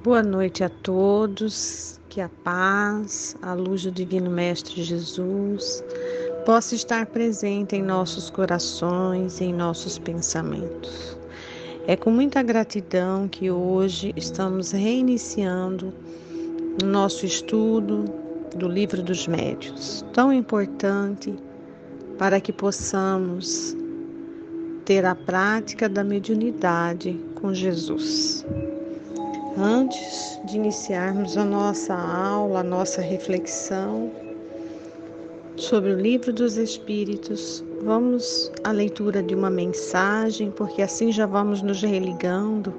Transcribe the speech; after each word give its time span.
Boa 0.00 0.22
noite 0.22 0.62
a 0.62 0.68
todos, 0.68 1.98
que 2.08 2.20
a 2.20 2.28
paz, 2.44 3.36
a 3.42 3.52
luz 3.52 3.82
do 3.82 3.90
Divino 3.90 4.30
Mestre 4.30 4.80
Jesus 4.84 5.82
possa 6.46 6.76
estar 6.76 7.06
presente 7.06 7.74
em 7.74 7.82
nossos 7.82 8.30
corações, 8.30 9.40
em 9.40 9.52
nossos 9.52 9.98
pensamentos. 9.98 11.18
É 11.84 11.96
com 11.96 12.12
muita 12.12 12.44
gratidão 12.44 13.26
que 13.26 13.50
hoje 13.50 14.14
estamos 14.16 14.70
reiniciando 14.70 15.92
o 16.80 16.86
nosso 16.86 17.26
estudo 17.26 18.04
do 18.54 18.68
Livro 18.68 19.02
dos 19.02 19.26
Médios, 19.26 20.04
tão 20.12 20.32
importante 20.32 21.34
para 22.16 22.40
que 22.40 22.52
possamos 22.52 23.76
ter 24.84 25.04
a 25.04 25.16
prática 25.16 25.88
da 25.88 26.04
mediunidade 26.04 27.18
com 27.34 27.52
Jesus. 27.52 28.46
Antes 29.56 30.40
de 30.44 30.56
iniciarmos 30.56 31.36
a 31.36 31.44
nossa 31.44 31.94
aula, 31.94 32.60
a 32.60 32.62
nossa 32.62 33.00
reflexão 33.00 34.10
sobre 35.56 35.92
o 35.92 36.00
Livro 36.00 36.32
dos 36.32 36.56
Espíritos, 36.56 37.64
vamos 37.82 38.52
à 38.62 38.70
leitura 38.70 39.22
de 39.22 39.34
uma 39.34 39.50
mensagem, 39.50 40.50
porque 40.50 40.82
assim 40.82 41.10
já 41.10 41.26
vamos 41.26 41.62
nos 41.62 41.82
religando 41.82 42.72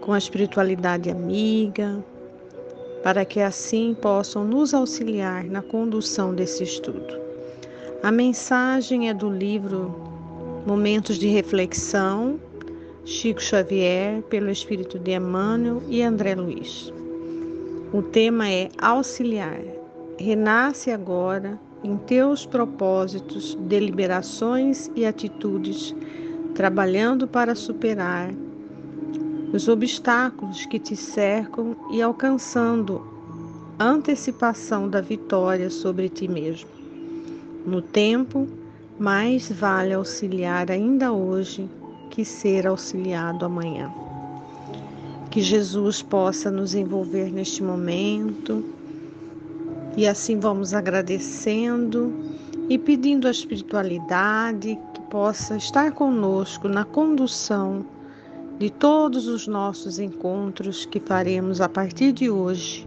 com 0.00 0.12
a 0.12 0.18
espiritualidade 0.18 1.10
amiga, 1.10 2.04
para 3.02 3.24
que 3.24 3.40
assim 3.40 3.96
possam 4.00 4.44
nos 4.44 4.72
auxiliar 4.74 5.44
na 5.44 5.62
condução 5.62 6.34
desse 6.34 6.62
estudo. 6.62 7.20
A 8.02 8.12
mensagem 8.12 9.08
é 9.08 9.14
do 9.14 9.30
livro 9.30 9.94
Momentos 10.66 11.18
de 11.18 11.28
Reflexão 11.28 12.38
Chico 13.04 13.42
Xavier, 13.42 14.22
pelo 14.30 14.48
Espírito 14.48 14.96
de 14.96 15.10
Emmanuel 15.10 15.82
e 15.88 16.02
André 16.02 16.36
Luiz. 16.36 16.92
O 17.92 18.00
tema 18.00 18.48
é 18.48 18.68
auxiliar. 18.78 19.60
Renasce 20.18 20.88
agora 20.92 21.58
em 21.82 21.96
teus 21.96 22.46
propósitos, 22.46 23.56
deliberações 23.62 24.88
e 24.94 25.04
atitudes, 25.04 25.92
trabalhando 26.54 27.26
para 27.26 27.56
superar 27.56 28.32
os 29.52 29.66
obstáculos 29.66 30.64
que 30.66 30.78
te 30.78 30.94
cercam 30.94 31.76
e 31.90 32.00
alcançando 32.00 33.04
antecipação 33.80 34.88
da 34.88 35.00
vitória 35.00 35.70
sobre 35.70 36.08
ti 36.08 36.28
mesmo. 36.28 36.70
No 37.66 37.82
tempo, 37.82 38.46
mais 38.96 39.50
vale 39.50 39.92
auxiliar 39.92 40.70
ainda 40.70 41.12
hoje 41.12 41.68
que 42.12 42.26
ser 42.26 42.66
auxiliado 42.66 43.46
amanhã. 43.46 43.90
Que 45.30 45.40
Jesus 45.40 46.02
possa 46.02 46.50
nos 46.50 46.74
envolver 46.74 47.32
neste 47.32 47.62
momento 47.62 48.62
e 49.96 50.06
assim 50.06 50.38
vamos 50.38 50.74
agradecendo 50.74 52.12
e 52.68 52.78
pedindo 52.78 53.26
a 53.26 53.30
espiritualidade 53.30 54.78
que 54.92 55.00
possa 55.10 55.56
estar 55.56 55.92
conosco 55.92 56.68
na 56.68 56.84
condução 56.84 57.82
de 58.58 58.68
todos 58.68 59.26
os 59.26 59.46
nossos 59.46 59.98
encontros 59.98 60.84
que 60.84 61.00
faremos 61.00 61.62
a 61.62 61.68
partir 61.68 62.12
de 62.12 62.28
hoje 62.28 62.86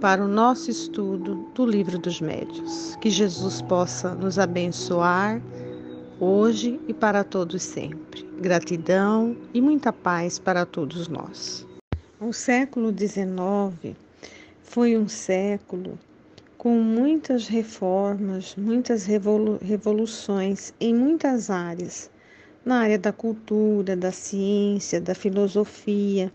para 0.00 0.24
o 0.24 0.28
nosso 0.28 0.72
estudo 0.72 1.46
do 1.54 1.64
Livro 1.64 2.00
dos 2.00 2.20
Médios. 2.20 2.96
Que 2.96 3.10
Jesus 3.10 3.62
possa 3.62 4.12
nos 4.12 4.40
abençoar 4.40 5.40
hoje 6.18 6.80
e 6.88 6.94
para 6.94 7.22
todos 7.22 7.62
sempre. 7.62 8.22
Gratidão 8.40 9.36
e 9.52 9.60
muita 9.60 9.92
paz 9.92 10.38
para 10.38 10.64
todos 10.64 11.08
nós. 11.08 11.66
O 12.18 12.32
século 12.32 12.94
XIX 12.96 13.94
foi 14.62 14.96
um 14.96 15.08
século 15.08 15.98
com 16.56 16.80
muitas 16.80 17.46
reformas, 17.46 18.56
muitas 18.56 19.04
revolu 19.04 19.58
revoluções 19.60 20.72
em 20.80 20.94
muitas 20.94 21.50
áreas, 21.50 22.10
na 22.64 22.78
área 22.80 22.98
da 22.98 23.12
cultura, 23.12 23.94
da 23.94 24.10
ciência, 24.10 25.00
da 25.00 25.14
filosofia, 25.14 26.32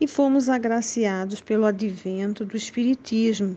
e 0.00 0.08
fomos 0.08 0.48
agraciados 0.48 1.40
pelo 1.40 1.64
advento 1.64 2.44
do 2.44 2.56
Espiritismo 2.56 3.56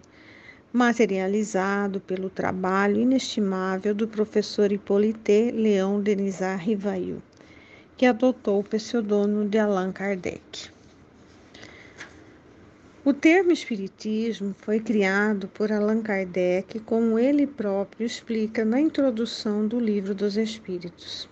materializado 0.71 1.99
pelo 2.01 2.29
trabalho 2.29 2.99
inestimável 2.99 3.95
do 3.95 4.07
professor 4.07 4.71
Hippolyte 4.71 5.51
Leão 5.51 6.01
Denisard 6.01 6.63
Rivail, 6.63 7.21
que 7.95 8.05
adotou 8.05 8.59
o 8.59 8.63
pseudônimo 8.63 9.47
de 9.47 9.57
Allan 9.57 9.91
Kardec. 9.91 10.69
O 13.05 13.13
termo 13.13 13.53
Espiritismo 13.53 14.53
foi 14.59 14.81
criado 14.81 15.47
por 15.47 15.71
Allan 15.71 16.01
Kardec, 16.01 16.81
como 16.81 17.17
ele 17.17 17.47
próprio 17.47 18.05
explica 18.05 18.65
na 18.65 18.81
introdução 18.81 19.65
do 19.65 19.79
Livro 19.79 20.13
dos 20.13 20.35
Espíritos. 20.35 21.29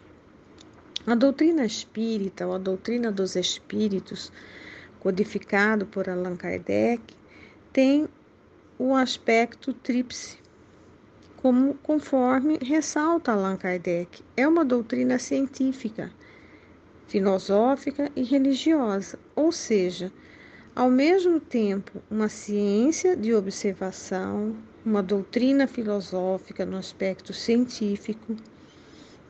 A 1.06 1.14
doutrina 1.14 1.66
espírita, 1.66 2.48
ou 2.48 2.54
a 2.54 2.58
doutrina 2.58 3.12
dos 3.12 3.36
espíritos, 3.36 4.32
codificado 5.02 5.86
por 5.86 6.10
Allan 6.10 6.38
Kardec, 6.38 7.02
tem 7.74 8.08
o 8.78 8.94
aspecto 8.94 9.74
tríplice, 9.74 10.38
como 11.38 11.76
conforme 11.76 12.58
ressalta 12.62 13.32
Allan 13.32 13.56
Kardec. 13.56 14.22
É 14.36 14.46
uma 14.46 14.66
doutrina 14.66 15.18
científica, 15.18 16.12
filosófica 17.08 18.12
e 18.16 18.24
religiosa, 18.24 19.18
ou 19.34 19.52
seja, 19.52 20.12
ao 20.76 20.92
mesmo 20.92 21.40
tempo, 21.40 22.04
uma 22.12 22.28
ciência 22.28 23.16
de 23.16 23.34
observação, 23.34 24.54
uma 24.86 25.02
doutrina 25.02 25.68
filosófica 25.68 26.66
no 26.66 26.76
aspecto 26.76 27.32
científico, 27.32 28.36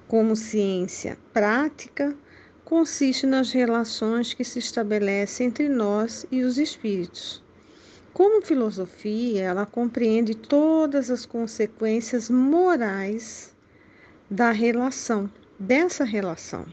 como 0.08 0.36
ciência 0.36 1.20
prática, 1.32 2.16
consiste 2.64 3.28
nas 3.28 3.52
relações 3.52 4.34
que 4.34 4.44
se 4.44 4.58
estabelecem 4.58 5.48
entre 5.48 5.70
nós 5.70 6.26
e 6.32 6.42
os 6.42 6.58
espíritos. 6.58 7.45
Como 8.16 8.42
filosofia, 8.42 9.44
ela 9.44 9.66
compreende 9.66 10.34
todas 10.36 11.12
as 11.12 11.26
consequências 11.26 12.30
morais 12.30 13.54
da 14.32 14.52
relação, 14.52 15.30
dessa 15.60 16.06
relação. 16.06 16.66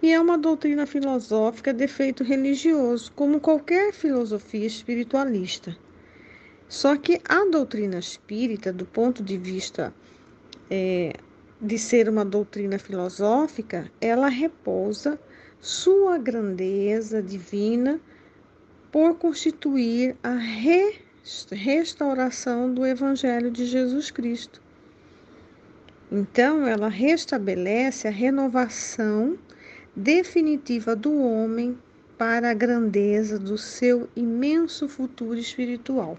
E 0.00 0.12
é 0.12 0.20
uma 0.20 0.38
doutrina 0.38 0.86
filosófica 0.86 1.74
de 1.74 1.82
efeito 1.82 2.22
religioso, 2.22 3.10
como 3.16 3.40
qualquer 3.40 3.92
filosofia 3.92 4.64
espiritualista. 4.64 5.76
Só 6.68 6.96
que 6.96 7.20
a 7.28 7.44
doutrina 7.46 7.98
espírita, 7.98 8.72
do 8.72 8.86
ponto 8.86 9.24
de 9.24 9.36
vista 9.36 9.92
é, 10.70 11.12
de 11.60 11.76
ser 11.76 12.08
uma 12.08 12.24
doutrina 12.24 12.78
filosófica, 12.78 13.90
ela 14.00 14.28
repousa 14.28 15.18
sua 15.60 16.18
grandeza 16.18 17.20
divina 17.20 18.00
por 18.96 19.18
constituir 19.18 20.16
a 20.22 20.38
restauração 21.52 22.72
do 22.72 22.86
Evangelho 22.86 23.50
de 23.50 23.66
Jesus 23.66 24.10
Cristo. 24.10 24.62
Então, 26.10 26.66
ela 26.66 26.88
restabelece 26.88 28.08
a 28.08 28.10
renovação 28.10 29.38
definitiva 29.94 30.96
do 30.96 31.14
homem 31.14 31.78
para 32.16 32.52
a 32.52 32.54
grandeza 32.54 33.38
do 33.38 33.58
seu 33.58 34.08
imenso 34.16 34.88
futuro 34.88 35.38
espiritual. 35.38 36.16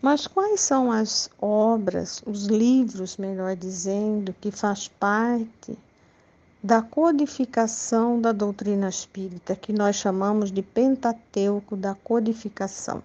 Mas 0.00 0.26
quais 0.26 0.60
são 0.62 0.90
as 0.90 1.28
obras, 1.38 2.22
os 2.24 2.46
livros, 2.46 3.18
melhor 3.18 3.56
dizendo, 3.56 4.34
que 4.40 4.50
faz 4.50 4.88
parte 4.88 5.76
da 6.62 6.82
codificação 6.82 8.20
da 8.20 8.32
doutrina 8.32 8.88
espírita, 8.88 9.54
que 9.54 9.72
nós 9.72 9.96
chamamos 9.96 10.50
de 10.50 10.62
Pentateuco 10.62 11.76
da 11.76 11.94
codificação. 11.94 13.02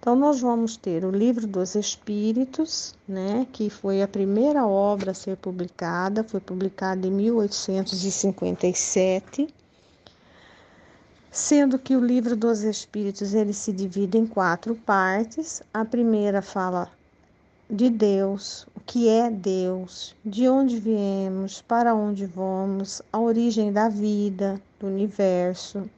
Então, 0.00 0.16
nós 0.16 0.40
vamos 0.40 0.76
ter 0.78 1.04
o 1.04 1.10
Livro 1.10 1.46
dos 1.46 1.74
Espíritos, 1.74 2.94
né, 3.06 3.46
que 3.52 3.68
foi 3.68 4.00
a 4.00 4.08
primeira 4.08 4.66
obra 4.66 5.10
a 5.10 5.14
ser 5.14 5.36
publicada, 5.36 6.24
foi 6.24 6.40
publicada 6.40 7.06
em 7.06 7.10
1857, 7.10 9.46
sendo 11.30 11.78
que 11.78 11.94
o 11.94 12.02
Livro 12.04 12.34
dos 12.34 12.62
Espíritos 12.62 13.34
ele 13.34 13.52
se 13.52 13.72
divide 13.72 14.16
em 14.16 14.26
quatro 14.26 14.74
partes. 14.74 15.62
A 15.72 15.84
primeira 15.84 16.40
fala 16.40 16.90
de 17.68 17.90
Deus, 17.90 18.66
que 18.90 19.08
é 19.08 19.30
Deus, 19.30 20.16
de 20.24 20.48
onde 20.48 20.76
viemos, 20.80 21.62
para 21.62 21.94
onde 21.94 22.26
vamos, 22.26 23.00
a 23.12 23.20
origem 23.20 23.72
da 23.72 23.88
vida, 23.88 24.60
do 24.80 24.88
universo. 24.88 25.88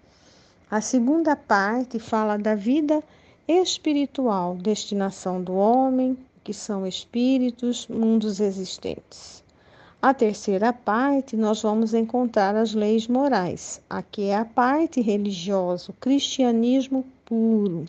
A 0.71 0.79
segunda 0.83 1.35
parte 1.35 1.99
fala 1.99 2.37
da 2.37 2.55
vida 2.55 3.03
espiritual, 3.49 4.57
destinação 4.57 5.43
do 5.43 5.55
homem, 5.55 6.19
que 6.45 6.53
são 6.53 6.87
espíritos, 6.87 7.89
mundos 7.89 8.41
existentes. 8.41 9.43
A 10.03 10.13
terceira 10.13 10.71
parte, 10.71 11.35
nós 11.35 11.63
vamos 11.63 11.95
encontrar 11.95 12.55
as 12.55 12.75
leis 12.75 13.09
morais. 13.09 13.81
Aqui 13.89 14.25
é 14.25 14.37
a 14.37 14.45
parte 14.45 15.01
religiosa, 15.01 15.93
o 15.93 15.95
cristianismo 15.95 17.07
puro. 17.25 17.87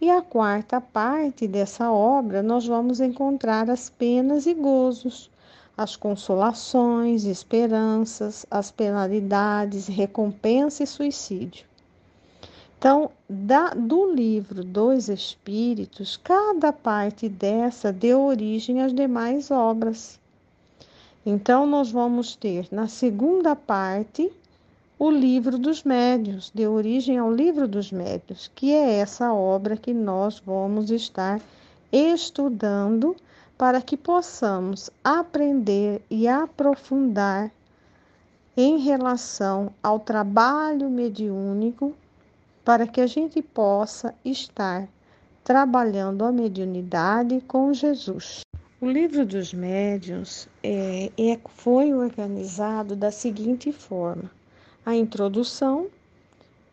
E 0.00 0.10
a 0.10 0.20
quarta 0.20 0.80
parte 0.80 1.46
dessa 1.46 1.90
obra, 1.90 2.42
nós 2.42 2.66
vamos 2.66 3.00
encontrar 3.00 3.70
as 3.70 3.88
penas 3.88 4.44
e 4.46 4.52
gozos, 4.52 5.30
as 5.76 5.96
consolações, 5.96 7.24
esperanças, 7.24 8.44
as 8.50 8.70
penalidades, 8.70 9.86
recompensa 9.86 10.82
e 10.82 10.86
suicídio. 10.86 11.66
Então, 12.78 13.10
da, 13.28 13.70
do 13.70 14.12
livro 14.12 14.62
dos 14.62 15.08
Espíritos, 15.08 16.18
cada 16.18 16.72
parte 16.72 17.30
dessa 17.30 17.90
deu 17.90 18.20
origem 18.22 18.82
às 18.82 18.92
demais 18.92 19.50
obras. 19.50 20.20
Então, 21.24 21.66
nós 21.66 21.90
vamos 21.90 22.36
ter 22.36 22.68
na 22.70 22.86
segunda 22.86 23.56
parte 23.56 24.30
o 24.98 25.10
livro 25.10 25.58
dos 25.58 25.82
médios, 25.82 26.52
deu 26.54 26.72
origem 26.72 27.18
ao 27.18 27.32
livro 27.32 27.66
dos 27.66 27.90
médios, 27.90 28.50
que 28.54 28.72
é 28.72 28.98
essa 28.98 29.32
obra 29.32 29.76
que 29.76 29.92
nós 29.92 30.40
vamos 30.44 30.90
estar 30.90 31.40
estudando 31.92 33.16
para 33.58 33.82
que 33.82 33.96
possamos 33.96 34.90
aprender 35.02 36.00
e 36.08 36.28
aprofundar 36.28 37.50
em 38.56 38.78
relação 38.78 39.72
ao 39.82 39.98
trabalho 39.98 40.88
mediúnico, 40.88 41.94
para 42.64 42.86
que 42.86 43.00
a 43.00 43.06
gente 43.06 43.42
possa 43.42 44.14
estar 44.24 44.88
trabalhando 45.42 46.24
a 46.24 46.32
mediunidade 46.32 47.42
com 47.48 47.74
Jesus. 47.74 48.40
O 48.80 48.86
livro 48.86 49.26
dos 49.26 49.52
médiuns 49.52 50.48
é, 50.62 51.10
é, 51.18 51.38
foi 51.56 51.92
organizado 51.92 52.94
da 52.94 53.10
seguinte 53.10 53.72
forma: 53.72 54.30
a 54.86 54.94
introdução 54.94 55.86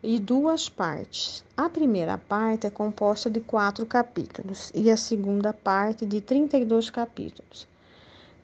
e 0.02 0.18
duas 0.18 0.68
partes. 0.68 1.42
A 1.56 1.70
primeira 1.70 2.18
parte 2.18 2.66
é 2.66 2.70
composta 2.70 3.30
de 3.30 3.40
quatro 3.40 3.86
capítulos 3.86 4.70
e 4.74 4.90
a 4.90 4.98
segunda 4.98 5.52
parte 5.54 6.04
de 6.04 6.20
32 6.20 6.90
capítulos. 6.90 7.66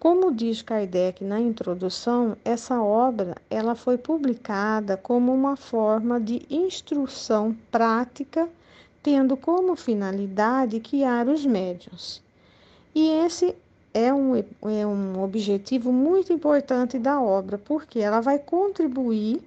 Como 0.00 0.32
diz 0.32 0.62
Kardec 0.62 1.23
na 1.23 1.38
introdução, 1.38 2.35
essa 2.44 2.81
obra 2.81 3.37
ela 3.50 3.75
foi 3.75 3.99
publicada 3.99 4.97
como 4.97 5.35
uma 5.35 5.55
forma 5.55 6.19
de 6.19 6.47
instrução 6.49 7.55
prática, 7.71 8.49
tendo 9.03 9.37
como 9.37 9.76
finalidade 9.76 10.79
guiar 10.79 11.29
os 11.29 11.44
médiuns. 11.44 12.23
E 12.94 13.06
esse 13.06 13.55
é 13.93 14.14
um, 14.14 14.35
é 14.37 14.87
um 14.87 15.23
objetivo 15.23 15.93
muito 15.93 16.32
importante 16.32 16.99
da 16.99 17.21
obra, 17.21 17.59
porque 17.59 17.99
ela 17.99 18.21
vai 18.21 18.38
contribuir 18.38 19.43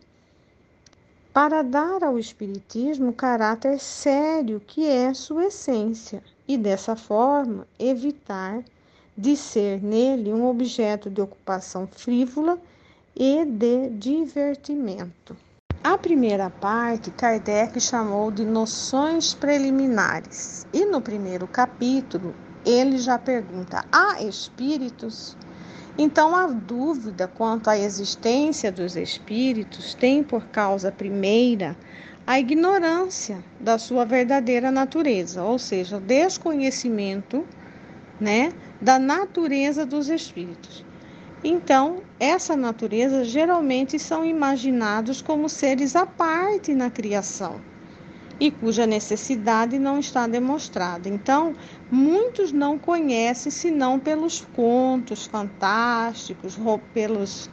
para 1.33 1.62
dar 1.62 2.04
ao 2.04 2.19
Espiritismo 2.19 3.10
o 3.10 3.13
caráter 3.13 3.80
sério 3.80 4.62
que 4.66 4.86
é 4.86 5.13
sua 5.13 5.45
essência, 5.45 6.22
e 6.48 6.57
dessa 6.57 6.95
forma 6.95 7.66
evitar 7.80 8.62
de 9.18 9.38
ser 9.38 9.81
nele 9.81 10.33
um 10.33 10.45
objeto 10.48 11.10
de 11.10 11.22
ocupação 11.22 11.88
frívola 11.88 12.60
e 13.16 13.45
de 13.45 13.89
divertimento. 13.89 15.36
A 15.83 15.98
primeira 15.98 16.50
parte 16.50 17.10
Kardec 17.12 17.80
chamou 17.80 18.30
de 18.30 18.45
noções 18.45 19.34
preliminares, 19.34 20.68
e 20.74 20.86
no 20.86 21.01
primeiro 21.01 21.48
capítulo 21.48 22.36
ele 22.66 22.98
já 22.98 23.18
pergunta: 23.18 23.86
há 23.92 24.22
espíritos? 24.22 25.36
Então, 25.97 26.33
a 26.33 26.47
dúvida 26.47 27.27
quanto 27.27 27.69
à 27.69 27.77
existência 27.77 28.71
dos 28.71 28.95
espíritos 28.95 29.93
tem 29.93 30.23
por 30.23 30.45
causa 30.47 30.91
primeira 30.91 31.75
a 32.25 32.39
ignorância 32.39 33.43
da 33.59 33.77
sua 33.77 34.05
verdadeira 34.05 34.71
natureza, 34.71 35.43
ou 35.43 35.59
seja, 35.59 35.97
o 35.97 35.99
desconhecimento, 35.99 37.45
né, 38.19 38.53
da 38.81 38.97
natureza 38.97 39.85
dos 39.85 40.07
espíritos. 40.07 40.83
Então, 41.43 41.97
essa 42.19 42.55
natureza 42.55 43.23
geralmente 43.25 43.99
são 43.99 44.23
imaginados 44.23 45.21
como 45.21 45.49
seres 45.49 45.95
à 45.95 46.05
parte 46.05 46.73
na 46.73 46.89
criação 46.89 47.70
e 48.41 48.49
cuja 48.49 48.88
necessidade 48.88 49.77
não 49.77 49.99
está 49.99 50.25
demonstrada. 50.25 51.07
Então, 51.07 51.53
muitos 51.91 52.51
não 52.51 52.75
conhecem 52.79 53.51
senão 53.51 53.99
pelos 53.99 54.41
contos 54.55 55.27
fantásticos, 55.27 56.57
pelos, 56.91 57.51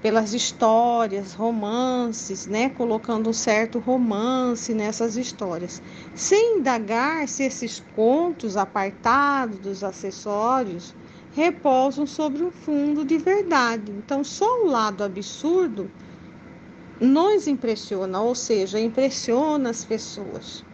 pelas 0.00 0.32
histórias, 0.34 1.34
romances, 1.34 2.46
né? 2.46 2.68
colocando 2.68 3.28
um 3.28 3.32
certo 3.32 3.80
romance 3.80 4.72
nessas 4.72 5.16
histórias, 5.16 5.82
sem 6.14 6.58
indagar 6.58 7.26
se 7.26 7.42
esses 7.42 7.82
contos 7.96 8.56
apartados 8.56 9.58
dos 9.58 9.82
acessórios 9.82 10.94
repousam 11.34 12.06
sobre 12.06 12.44
um 12.44 12.52
fundo 12.52 13.04
de 13.04 13.18
verdade. 13.18 13.90
Então, 13.90 14.22
só 14.22 14.62
o 14.62 14.68
lado 14.68 15.02
absurdo 15.02 15.90
nos 17.00 17.46
impressiona, 17.46 18.20
ou 18.20 18.34
seja, 18.34 18.78
impressiona 18.80 19.70
as 19.70 19.84
pessoas. 19.84 20.64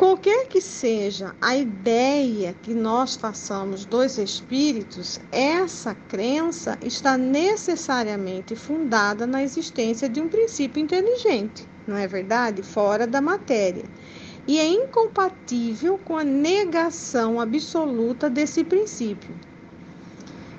Qualquer 0.00 0.48
que 0.48 0.62
seja 0.62 1.34
a 1.42 1.54
ideia 1.54 2.54
que 2.62 2.72
nós 2.72 3.16
façamos 3.16 3.84
dos 3.84 4.16
espíritos, 4.16 5.20
essa 5.30 5.94
crença 6.08 6.78
está 6.82 7.18
necessariamente 7.18 8.56
fundada 8.56 9.26
na 9.26 9.42
existência 9.42 10.08
de 10.08 10.18
um 10.18 10.26
princípio 10.26 10.82
inteligente, 10.82 11.68
não 11.86 11.98
é 11.98 12.06
verdade? 12.06 12.62
Fora 12.62 13.06
da 13.06 13.20
matéria. 13.20 13.84
E 14.48 14.58
é 14.58 14.66
incompatível 14.66 15.98
com 16.02 16.16
a 16.16 16.24
negação 16.24 17.38
absoluta 17.38 18.30
desse 18.30 18.64
princípio. 18.64 19.34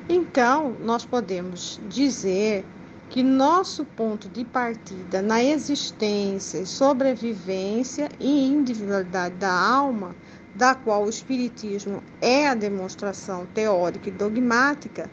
Então, 0.08 0.76
nós 0.84 1.04
podemos 1.04 1.80
dizer 1.90 2.64
que 3.12 3.22
nosso 3.22 3.84
ponto 3.84 4.30
de 4.30 4.46
partida 4.46 5.22
na 5.22 5.44
existência, 5.44 6.66
sobrevivência 6.66 8.08
e 8.18 8.48
individualidade 8.48 9.36
da 9.36 9.52
alma, 9.52 10.16
da 10.56 10.74
qual 10.74 11.04
o 11.04 11.10
Espiritismo 11.10 12.02
é 12.22 12.48
a 12.48 12.56
demonstração 12.56 13.46
teórica 13.54 14.08
e 14.08 14.14
dogmática, 14.14 15.10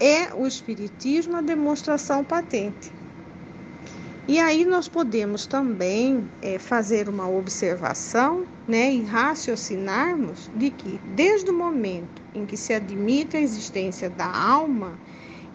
é 0.00 0.32
o 0.34 0.46
Espiritismo 0.46 1.36
a 1.36 1.42
demonstração 1.42 2.24
patente. 2.24 2.90
E 4.26 4.40
aí 4.40 4.64
nós 4.64 4.88
podemos 4.88 5.46
também 5.46 6.26
é, 6.40 6.58
fazer 6.58 7.06
uma 7.06 7.28
observação 7.28 8.46
né, 8.66 8.94
e 8.94 9.02
raciocinarmos 9.02 10.50
de 10.56 10.70
que, 10.70 10.98
desde 11.14 11.50
o 11.50 11.54
momento 11.54 12.22
em 12.34 12.46
que 12.46 12.56
se 12.56 12.72
admite 12.72 13.36
a 13.36 13.40
existência 13.40 14.08
da 14.08 14.26
alma, 14.26 14.98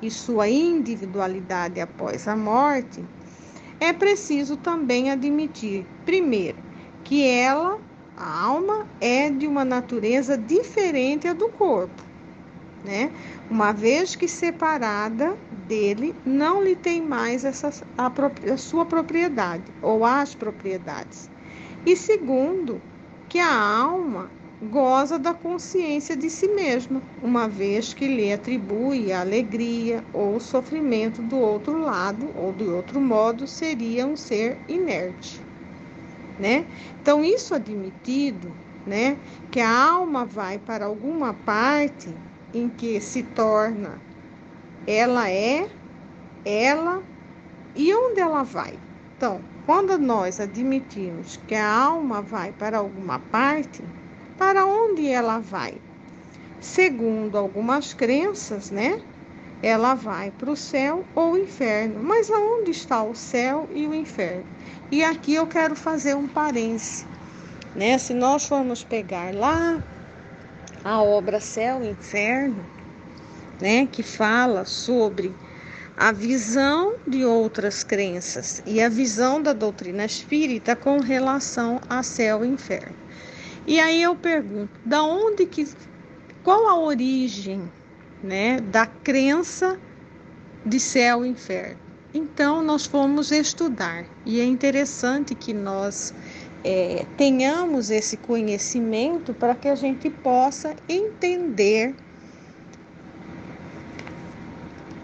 e 0.01 0.10
sua 0.10 0.50
individualidade 0.50 1.79
após 1.79 2.27
a 2.27 2.36
morte, 2.36 3.03
é 3.79 3.91
preciso 3.91 4.58
também 4.58 5.10
admitir, 5.10 5.86
primeiro, 6.05 6.58
que 7.03 7.27
ela, 7.27 7.79
a 8.15 8.43
alma, 8.43 8.86
é 9.00 9.29
de 9.29 9.48
uma 9.48 9.65
natureza 9.65 10.38
diferente 10.38 11.31
do 11.34 11.50
corpo, 11.50 12.03
né? 12.84 13.12
Uma 13.50 13.72
vez 13.72 14.15
que 14.15 14.27
separada 14.27 15.36
dele, 15.67 16.15
não 16.25 16.63
lhe 16.63 16.75
tem 16.75 17.01
mais 17.01 17.43
essa, 17.43 17.72
a, 17.98 18.12
a 18.53 18.58
sua 18.58 18.86
propriedade 18.86 19.63
ou 19.81 20.05
as 20.05 20.36
propriedades. 20.36 21.29
E 21.86 21.96
segundo, 21.96 22.79
que 23.27 23.39
a 23.39 23.51
alma 23.51 24.29
goza 24.70 25.18
da 25.18 25.34
consciência 25.34 26.15
de 26.15 26.30
si 26.30 26.48
mesma, 26.50 27.01
uma 27.22 27.48
vez 27.48 27.94
que 27.94 28.08
lhe 28.08 28.32
atribui 28.32 29.12
a 29.12 29.22
alegria 29.22 30.03
ou 30.13 30.36
o 30.36 30.39
sofrimento 30.39 31.22
do 31.24 31.39
outro 31.39 31.82
lado, 31.82 32.30
ou 32.36 32.51
de 32.53 32.65
outro 32.65 33.01
modo, 33.01 33.48
seria 33.48 34.06
um 34.06 34.15
ser 34.15 34.58
inerte. 34.68 35.41
Né? 36.39 36.65
Então, 37.01 37.25
isso 37.25 37.56
admitido, 37.56 38.51
né, 38.86 39.18
que 39.50 39.60
a 39.60 39.91
alma 39.91 40.25
vai 40.25 40.60
para 40.60 40.86
alguma 40.86 41.34
parte 41.34 42.10
em 42.53 42.70
que 42.70 43.00
se 43.01 43.24
torna, 43.24 44.00
ela 44.86 45.30
é, 45.30 45.68
ela, 46.46 47.01
e 47.75 47.94
onde 47.94 48.20
ela 48.20 48.44
vai? 48.44 48.74
Então, 49.18 49.39
quando 49.65 49.98
nós 49.98 50.39
admitimos 50.39 51.38
que 51.48 51.56
a 51.56 51.72
alma 51.72 52.22
vai 52.22 52.51
para 52.51 52.80
alguma 52.80 53.20
parte, 53.20 53.84
para 54.41 54.65
onde 54.65 55.07
ela 55.07 55.38
vai? 55.38 55.75
Segundo 56.60 57.38
algumas 57.38 57.93
crenças, 57.93 58.71
né? 58.71 59.00
Ela 59.62 59.93
vai 59.93 60.31
para 60.31 60.50
o 60.50 60.55
céu 60.55 61.05
ou 61.13 61.38
inferno. 61.38 62.01
Mas 62.01 62.27
aonde 62.31 62.71
está 62.71 63.03
o 63.03 63.13
céu 63.13 63.69
e 63.71 63.86
o 63.86 63.93
inferno? 63.93 64.43
E 64.91 65.03
aqui 65.03 65.36
eu 65.36 65.45
quero 65.45 65.75
fazer 65.75 66.15
um 66.15 66.27
parêntese, 66.27 67.05
né? 67.75 68.00
Se 68.00 68.15
nós 68.15 68.48
formos 68.48 68.83
pegar 68.83 69.31
lá 69.36 69.79
a 70.83 71.03
obra 71.03 71.39
Céu 71.39 71.83
e 71.83 71.89
Inferno, 71.89 72.65
né, 73.62 73.86
que 73.86 74.01
fala 74.01 74.65
sobre 74.65 75.31
a 75.95 76.12
visão 76.12 76.95
de 77.07 77.24
outras 77.24 77.83
crenças 77.83 78.60
e 78.65 78.81
a 78.81 78.89
visão 78.89 79.39
da 79.39 79.53
doutrina 79.53 80.03
espírita 80.03 80.75
com 80.75 81.00
relação 81.00 81.79
a 81.88 82.01
céu 82.01 82.43
e 82.43 82.48
inferno. 82.48 82.95
E 83.68 83.80
aí 83.80 84.01
eu 84.01 84.15
pergunto, 84.15 84.72
da 84.86 85.03
onde 85.03 85.46
que 85.46 85.68
qual 86.44 86.68
a 86.68 86.80
origem, 86.80 87.72
né, 88.24 88.60
da 88.60 88.86
crença 88.86 89.80
de 90.65 90.80
céu 90.80 91.25
e 91.25 91.30
inferno? 91.30 91.80
Então 92.13 92.62
nós 92.63 92.86
fomos 92.86 93.32
estudar 93.32 94.06
e 94.25 94.41
é 94.41 94.44
interessante 94.44 95.34
que 95.36 95.53
nós 95.53 96.13
é, 96.63 97.06
tenhamos 97.18 97.89
esse 97.89 98.18
conhecimento 98.18 99.34
para 99.34 99.56
que 99.56 99.68
a 99.68 99.75
gente 99.75 100.10
possa 100.10 100.75
entender 100.89 101.96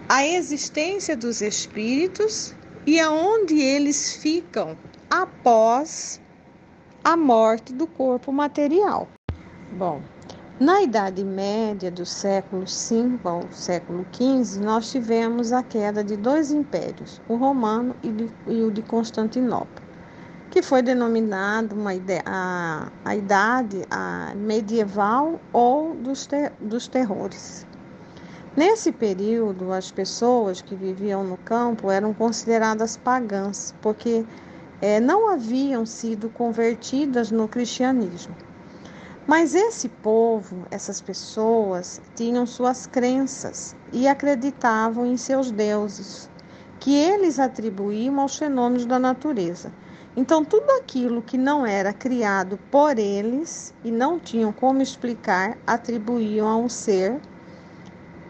a 0.08 0.26
existência 0.26 1.16
dos 1.16 1.40
espíritos 1.40 2.54
e 2.86 2.98
aonde 2.98 3.58
eles 3.60 4.14
ficam 4.14 4.76
após 5.10 6.20
a 7.08 7.16
morte 7.16 7.72
do 7.72 7.86
corpo 7.86 8.30
material. 8.30 9.08
Bom, 9.78 10.02
na 10.60 10.82
Idade 10.82 11.24
Média 11.24 11.90
do 11.90 12.04
século 12.04 12.66
V 12.66 13.18
ao 13.24 13.50
século 13.50 14.04
XV, 14.12 14.60
nós 14.60 14.90
tivemos 14.90 15.50
a 15.50 15.62
queda 15.62 16.04
de 16.04 16.18
dois 16.18 16.50
impérios, 16.50 17.18
o 17.26 17.36
romano 17.36 17.96
e 18.46 18.62
o 18.62 18.70
de 18.70 18.82
Constantinopla, 18.82 19.82
que 20.50 20.60
foi 20.60 20.82
denominado 20.82 21.74
uma 21.74 21.94
ideia, 21.94 22.22
a, 22.26 22.92
a 23.06 23.16
idade 23.16 23.86
a 23.90 24.34
medieval 24.36 25.40
ou 25.50 25.94
dos, 25.94 26.26
ter, 26.26 26.52
dos 26.60 26.88
terrores. 26.88 27.66
Nesse 28.54 28.92
período, 28.92 29.72
as 29.72 29.90
pessoas 29.90 30.60
que 30.60 30.74
viviam 30.74 31.24
no 31.24 31.38
campo 31.38 31.90
eram 31.90 32.12
consideradas 32.12 32.98
pagãs, 32.98 33.74
porque 33.80 34.26
é, 34.80 35.00
não 35.00 35.32
haviam 35.32 35.84
sido 35.84 36.30
convertidas 36.30 37.30
no 37.30 37.48
cristianismo. 37.48 38.34
Mas 39.26 39.54
esse 39.54 39.88
povo, 39.88 40.66
essas 40.70 41.00
pessoas, 41.00 42.00
tinham 42.14 42.46
suas 42.46 42.86
crenças 42.86 43.76
e 43.92 44.08
acreditavam 44.08 45.04
em 45.04 45.16
seus 45.16 45.50
deuses, 45.50 46.30
que 46.80 46.94
eles 46.94 47.38
atribuíam 47.38 48.20
aos 48.20 48.38
fenômenos 48.38 48.86
da 48.86 48.98
natureza. 48.98 49.70
Então, 50.16 50.44
tudo 50.44 50.70
aquilo 50.80 51.20
que 51.20 51.36
não 51.36 51.66
era 51.66 51.92
criado 51.92 52.58
por 52.70 52.98
eles 52.98 53.74
e 53.84 53.90
não 53.90 54.18
tinham 54.18 54.52
como 54.52 54.80
explicar, 54.80 55.58
atribuíam 55.66 56.48
a 56.48 56.56
um 56.56 56.68
ser 56.68 57.20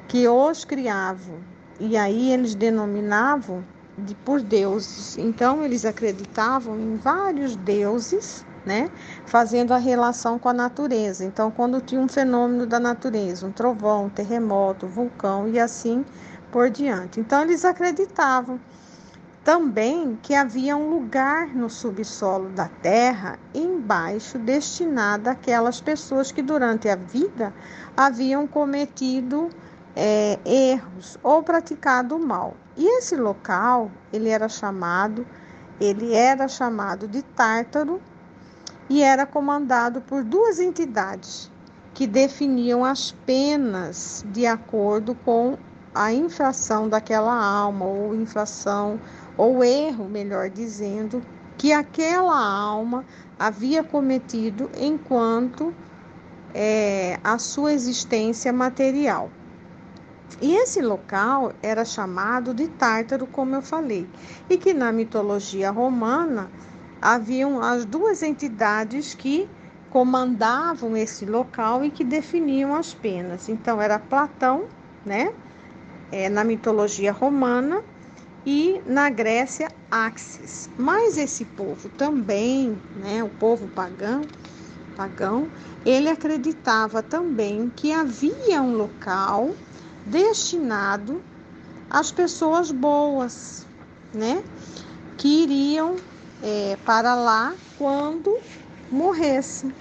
que 0.09 0.27
os 0.27 0.65
criavam. 0.65 1.39
E 1.79 1.97
aí 1.97 2.33
eles 2.33 2.55
denominavam 2.55 3.65
de 4.07 4.15
por 4.15 4.41
deuses. 4.41 5.17
Então, 5.19 5.65
eles 5.65 5.85
acreditavam 5.85 6.79
em 6.79 6.97
vários 6.97 7.57
deuses 7.57 8.45
né? 8.69 8.91
Fazendo 9.25 9.73
a 9.73 9.79
relação 9.79 10.39
com 10.39 10.49
a 10.51 10.53
natureza. 10.53 11.25
Então, 11.25 11.51
quando 11.51 11.81
tinha 11.81 12.01
um 12.01 12.07
fenômeno 12.07 12.67
da 12.67 12.79
natureza, 12.79 13.47
um 13.47 13.51
trovão, 13.51 14.05
um 14.05 14.11
terremoto, 14.11 14.85
um 14.85 14.91
vulcão 14.91 15.49
e 15.49 15.59
assim 15.59 16.05
por 16.53 16.69
diante. 16.69 17.19
Então, 17.19 17.43
eles 17.43 17.65
acreditavam 17.65 18.61
também 19.43 20.19
que 20.23 20.35
havia 20.35 20.77
um 20.77 20.91
lugar 20.91 21.49
no 21.55 21.71
subsolo 21.71 22.51
da 22.51 22.69
terra 22.69 23.39
embaixo 23.55 24.39
destinado 24.39 25.31
àquelas 25.31 25.81
pessoas 25.81 26.31
que 26.31 26.43
durante 26.43 26.87
a 26.87 26.97
vida 26.97 27.55
haviam 27.97 28.47
cometido 28.47 29.49
é, 29.95 30.39
erros 30.45 31.19
ou 31.23 31.43
praticado 31.43 32.19
mal. 32.19 32.55
E 32.77 32.87
esse 32.99 33.17
local, 33.17 33.91
ele 34.13 34.29
era 34.29 34.49
chamado, 34.49 35.27
ele 35.81 36.15
era 36.15 36.49
chamado 36.49 37.09
de 37.09 37.23
Tártaro 37.23 38.01
e 38.89 39.03
era 39.03 39.27
comandado 39.27 40.01
por 40.01 40.23
duas 40.25 40.59
entidades 40.59 41.51
que 41.95 42.07
definiam 42.07 42.85
as 42.85 43.13
penas 43.27 44.25
de 44.29 44.47
acordo 44.47 45.15
com 45.15 45.59
a 45.95 46.13
infração 46.13 46.89
daquela 46.89 47.35
alma, 47.35 47.85
ou 47.85 48.15
infração, 48.15 49.01
ou 49.37 49.65
erro, 49.65 50.09
melhor 50.09 50.49
dizendo, 50.49 51.21
que 51.57 51.73
aquela 51.73 52.39
alma 52.39 53.05
havia 53.37 53.83
cometido 53.83 54.71
enquanto 54.77 55.75
é, 56.55 57.19
a 57.25 57.37
sua 57.39 57.73
existência 57.73 58.53
material. 58.53 59.29
E 60.41 60.55
esse 60.55 60.81
local 60.81 61.53
era 61.63 61.85
chamado 61.85 62.55
de 62.55 62.69
Tártaro, 62.69 63.27
como 63.27 63.55
eu 63.55 63.63
falei, 63.63 64.09
e 64.49 64.57
que 64.57 64.73
na 64.73 64.93
mitologia 64.93 65.71
romana 65.71 66.51
haviam 67.01 67.61
as 67.61 67.85
duas 67.85 68.23
entidades 68.23 69.15
que 69.15 69.49
comandavam 69.91 70.97
esse 70.97 71.25
local 71.25 71.85
e 71.85 71.91
que 71.91 72.05
definiam 72.05 72.75
as 72.75 72.93
penas. 72.95 73.49
Então 73.49 73.81
era 73.81 73.99
Platão, 73.99 74.67
né, 75.05 75.33
é, 76.13 76.29
na 76.29 76.45
mitologia 76.45 77.11
romana 77.11 77.83
e 78.45 78.81
na 78.87 79.11
Grécia 79.11 79.69
Axis. 79.91 80.71
Mas 80.77 81.17
esse 81.17 81.45
povo 81.45 81.89
também, 81.89 82.81
né, 82.95 83.25
o 83.25 83.29
povo 83.29 83.67
pagão, 83.69 84.23
pagão, 84.95 85.51
ele 85.85 86.09
acreditava 86.09 87.03
também 87.03 87.71
que 87.75 87.93
havia 87.93 88.61
um 88.61 88.77
local 88.77 89.55
destinado 90.11 91.23
às 91.91 92.11
pessoas 92.11 92.71
boas, 92.71 93.67
né, 94.13 94.43
que 95.17 95.43
iriam 95.43 95.97
é, 96.43 96.77
para 96.77 97.15
lá 97.15 97.55
quando 97.77 98.37
morresse. 98.91 99.73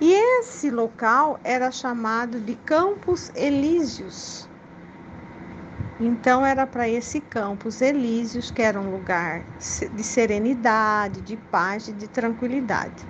E 0.00 0.12
esse 0.12 0.70
local 0.70 1.38
era 1.44 1.70
chamado 1.70 2.40
de 2.40 2.54
Campos 2.56 3.30
Elíseos. 3.34 4.48
Então 5.98 6.44
era 6.44 6.66
para 6.66 6.88
esse 6.88 7.20
Campos 7.20 7.80
Elíseos, 7.80 8.50
que 8.50 8.60
era 8.60 8.80
um 8.80 8.90
lugar 8.90 9.46
de 9.92 10.02
serenidade, 10.02 11.20
de 11.20 11.36
paz 11.36 11.88
e 11.88 11.92
de 11.92 12.08
tranquilidade. 12.08 13.06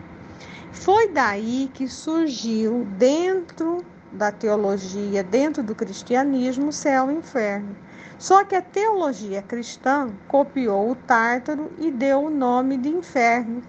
Foi 0.71 1.13
daí 1.13 1.71
que 1.73 1.89
surgiu 1.89 2.85
dentro 2.85 3.85
da 4.15 4.33
teologia, 4.33 5.23
dentro 5.23 5.63
do 5.63 5.75
cristianismo, 5.75 6.73
céu 6.73 7.11
e 7.11 7.15
inferno. 7.15 7.77
Só 8.19 8.45
que 8.45 8.55
a 8.55 8.63
teologia 8.63 9.43
cristã 9.43 10.09
copiou 10.29 10.91
o 10.91 10.95
Tártaro 10.95 11.71
e 11.79 11.91
deu 11.91 12.25
o 12.25 12.31
nome 12.31 12.79
de 12.79 12.89
inferno, 12.89 13.63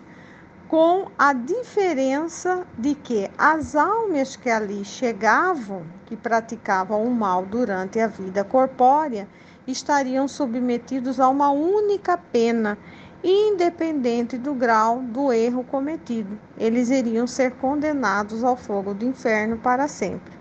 com 0.67 1.07
a 1.17 1.33
diferença 1.33 2.65
de 2.77 2.95
que 2.95 3.29
as 3.37 3.75
almas 3.75 4.35
que 4.35 4.49
ali 4.49 4.83
chegavam, 4.83 5.83
que 6.05 6.15
praticavam 6.15 7.03
o 7.03 7.11
mal 7.11 7.45
durante 7.45 7.99
a 7.99 8.07
vida 8.07 8.43
corpórea, 8.43 9.27
estariam 9.67 10.27
submetidos 10.27 11.19
a 11.19 11.27
uma 11.27 11.49
única 11.49 12.17
pena, 12.17 12.77
independente 13.27 14.37
do 14.37 14.53
grau 14.53 15.01
do 15.01 15.33
erro 15.33 15.63
cometido. 15.63 16.37
Eles 16.59 16.91
iriam 16.91 17.25
ser 17.25 17.53
condenados 17.53 18.43
ao 18.43 18.55
fogo 18.55 18.93
do 18.93 19.03
inferno 19.03 19.57
para 19.57 19.87
sempre. 19.87 20.31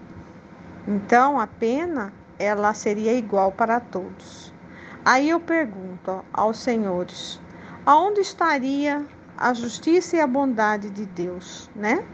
Então, 0.86 1.40
a 1.40 1.46
pena 1.46 2.12
ela 2.38 2.74
seria 2.74 3.14
igual 3.14 3.50
para 3.50 3.80
todos. 3.80 4.52
Aí 5.02 5.30
eu 5.30 5.40
pergunto 5.40 6.22
aos 6.30 6.58
senhores: 6.58 7.40
aonde 7.86 8.20
estaria 8.20 9.02
a 9.36 9.54
justiça 9.54 10.16
e 10.16 10.20
a 10.20 10.26
bondade 10.26 10.90
de 10.90 11.06
Deus, 11.06 11.70
né? 11.74 12.04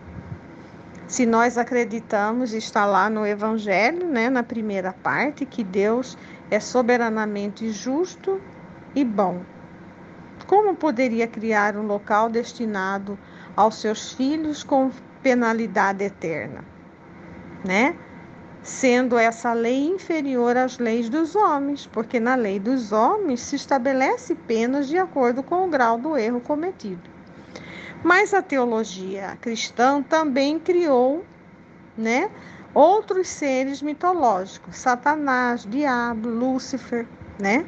Se 1.09 1.27
nós 1.27 1.59
acreditamos, 1.59 2.53
está 2.53 2.87
lá 2.87 3.11
no 3.11 3.27
Evangelho, 3.27 4.07
né, 4.07 4.31
na 4.31 4.45
primeira 4.45 4.93
parte, 4.93 5.45
que 5.45 5.65
Deus 5.65 6.17
é 6.49 6.61
soberanamente 6.61 7.71
justo 7.73 8.41
e 8.95 9.05
bom. 9.05 9.41
Como 10.51 10.75
poderia 10.75 11.29
criar 11.29 11.77
um 11.77 11.87
local 11.87 12.29
destinado 12.29 13.17
aos 13.57 13.77
seus 13.77 14.13
filhos 14.13 14.65
com 14.65 14.91
penalidade 15.23 16.03
eterna, 16.03 16.65
né? 17.65 17.95
sendo 18.61 19.17
essa 19.17 19.53
lei 19.53 19.87
inferior 19.87 20.57
às 20.57 20.77
leis 20.77 21.09
dos 21.09 21.37
homens, 21.37 21.87
porque 21.87 22.19
na 22.19 22.35
lei 22.35 22.59
dos 22.59 22.91
homens 22.91 23.43
se 23.43 23.55
estabelece 23.55 24.35
penas 24.35 24.89
de 24.89 24.99
acordo 24.99 25.41
com 25.41 25.69
o 25.69 25.71
grau 25.71 25.97
do 25.97 26.17
erro 26.17 26.41
cometido. 26.41 27.09
Mas 28.03 28.35
a 28.35 28.43
teologia 28.43 29.39
cristã 29.41 30.03
também 30.03 30.59
criou, 30.59 31.25
né, 31.97 32.29
outros 32.75 33.29
seres 33.29 33.81
mitológicos, 33.81 34.79
Satanás, 34.79 35.65
Diabo, 35.65 36.29
Lúcifer, 36.29 37.07
né? 37.39 37.65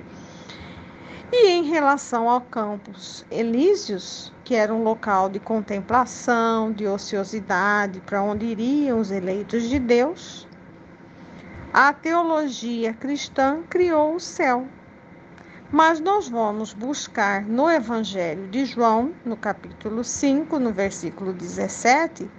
E 1.34 1.48
em 1.48 1.64
relação 1.64 2.28
ao 2.28 2.42
campus 2.42 3.24
Elíseos, 3.30 4.30
que 4.44 4.54
era 4.54 4.74
um 4.74 4.82
local 4.82 5.30
de 5.30 5.40
contemplação, 5.40 6.70
de 6.70 6.86
ociosidade, 6.86 8.02
para 8.02 8.22
onde 8.22 8.44
iriam 8.44 9.00
os 9.00 9.10
eleitos 9.10 9.68
de 9.68 9.78
Deus, 9.78 10.46
A 11.72 11.90
teologia 11.94 12.92
cristã 12.92 13.62
criou 13.70 14.14
o 14.16 14.20
céu. 14.20 14.68
Mas 15.70 16.00
nós 16.00 16.28
vamos 16.28 16.74
buscar 16.74 17.46
no 17.46 17.70
Evangelho 17.70 18.46
de 18.48 18.66
João, 18.66 19.14
no 19.24 19.38
capítulo 19.38 20.04
5, 20.04 20.58
no 20.58 20.70
versículo 20.70 21.32
17, 21.32 22.30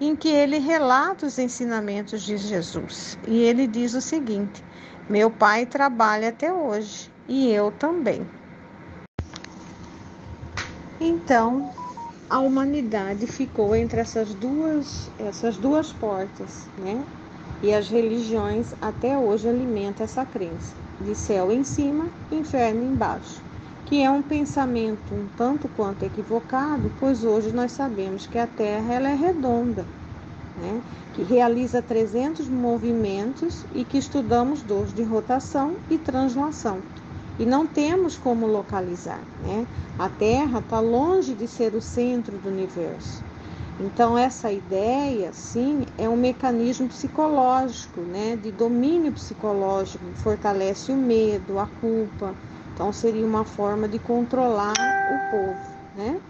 em 0.00 0.16
que 0.16 0.28
ele 0.28 0.58
relata 0.58 1.26
os 1.26 1.38
ensinamentos 1.38 2.22
de 2.22 2.38
Jesus. 2.38 3.18
E 3.28 3.42
ele 3.42 3.66
diz 3.66 3.92
o 3.92 4.00
seguinte: 4.00 4.64
Meu 5.06 5.30
pai 5.30 5.66
trabalha 5.66 6.30
até 6.30 6.50
hoje 6.50 7.10
e 7.28 7.50
eu 7.52 7.70
também. 7.70 8.26
Então, 11.00 11.70
a 12.28 12.38
humanidade 12.40 13.26
ficou 13.26 13.76
entre 13.76 14.00
essas 14.00 14.34
duas, 14.34 15.10
essas 15.18 15.56
duas 15.56 15.92
portas, 15.92 16.66
né? 16.80 17.04
E 17.62 17.72
as 17.72 17.88
religiões 17.88 18.74
até 18.80 19.16
hoje 19.18 19.48
alimentam 19.48 20.04
essa 20.04 20.24
crença 20.24 20.74
de 21.00 21.14
céu 21.14 21.52
em 21.52 21.62
cima, 21.62 22.08
inferno 22.30 22.84
embaixo, 22.84 23.42
que 23.86 24.02
é 24.02 24.10
um 24.10 24.22
pensamento 24.22 25.14
um 25.14 25.28
tanto 25.36 25.68
quanto 25.68 26.04
equivocado, 26.04 26.90
pois 26.98 27.24
hoje 27.24 27.52
nós 27.52 27.72
sabemos 27.72 28.26
que 28.26 28.38
a 28.38 28.46
Terra 28.46 28.94
ela 28.94 29.08
é 29.08 29.14
redonda, 29.14 29.84
né? 30.56 30.82
que 31.14 31.22
realiza 31.22 31.80
300 31.80 32.48
movimentos 32.48 33.64
e 33.72 33.84
que 33.84 33.98
estudamos 33.98 34.62
dores 34.62 34.92
de 34.92 35.02
rotação 35.02 35.76
e 35.90 35.98
translação 35.98 36.82
e 37.38 37.46
não 37.46 37.66
temos 37.66 38.16
como 38.16 38.46
localizar. 38.46 39.20
Né? 39.42 39.66
A 39.98 40.08
Terra 40.08 40.58
está 40.58 40.80
longe 40.80 41.34
de 41.34 41.46
ser 41.46 41.74
o 41.74 41.80
centro 41.80 42.36
do 42.38 42.48
universo. 42.48 43.22
Então, 43.80 44.18
essa 44.18 44.50
ideia, 44.50 45.32
sim, 45.32 45.86
é 45.96 46.08
um 46.08 46.16
mecanismo 46.16 46.88
psicológico, 46.88 48.00
né, 48.00 48.36
de 48.36 48.50
domínio 48.50 49.12
psicológico, 49.12 50.04
fortalece 50.16 50.90
o 50.90 50.96
medo, 50.96 51.60
a 51.60 51.66
culpa. 51.80 52.34
Então, 52.74 52.92
seria 52.92 53.24
uma 53.24 53.44
forma 53.44 53.86
de 53.86 54.00
controlar 54.00 54.72
o 54.72 55.30
povo, 55.30 55.60
né? 55.96 56.20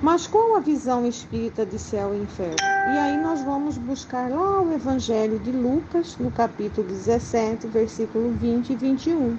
Mas 0.00 0.26
qual 0.26 0.56
a 0.56 0.60
visão 0.60 1.06
espírita 1.06 1.64
de 1.64 1.78
céu 1.78 2.14
e 2.14 2.22
inferno? 2.22 2.56
E 2.60 2.98
aí 2.98 3.16
nós 3.18 3.42
vamos 3.42 3.76
buscar 3.76 4.30
lá 4.30 4.62
o 4.62 4.72
Evangelho 4.72 5.38
de 5.38 5.52
Lucas, 5.52 6.16
no 6.18 6.30
capítulo 6.30 6.88
17, 6.88 7.68
versículo 7.68 8.30
20 8.30 8.70
e 8.70 8.76
21 8.76 9.36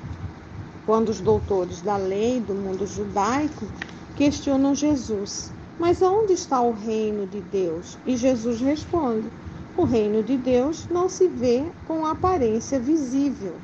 quando 0.86 1.10
os 1.10 1.22
doutores 1.22 1.82
da 1.82 1.98
lei 1.98 2.42
do 2.42 2.54
mundo 2.56 2.86
judaico 2.86 3.72
questionam 4.16 4.76
Jesus: 4.76 5.54
Mas 5.78 6.02
onde 6.02 6.34
está 6.34 6.62
o 6.62 6.72
reino 6.72 7.26
de 7.26 7.42
Deus? 7.42 8.00
E 8.06 8.18
Jesus 8.18 8.60
responde: 8.62 9.32
O 9.78 9.86
reino 9.86 10.24
de 10.24 10.38
Deus 10.38 10.88
não 10.90 11.10
se 11.10 11.28
vê 11.30 11.72
com 11.86 12.06
aparência 12.06 12.80
visível, 12.80 13.62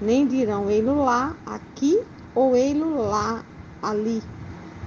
nem 0.00 0.26
dirão 0.26 0.70
ele 0.70 0.90
lá, 0.90 1.38
aqui 1.46 2.04
ou 2.34 2.56
ele 2.56 2.84
lá, 2.84 3.44
ali, 3.80 4.22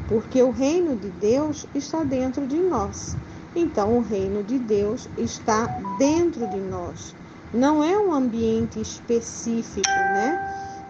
porque 0.08 0.42
o 0.44 0.52
reino 0.52 0.96
de 0.98 1.12
Deus 1.12 1.66
está 1.74 2.04
dentro 2.04 2.48
de 2.48 2.62
nós. 2.62 3.18
Então, 3.56 3.98
o 3.98 4.02
reino 4.02 4.44
de 4.44 4.60
Deus 4.60 5.08
está 5.16 5.72
dentro 5.78 6.48
de 6.48 6.60
nós. 6.60 7.16
Não 7.52 7.84
é 7.84 7.98
um 7.98 8.12
ambiente 8.12 8.82
específico, 8.82 10.04
né? 10.04 10.42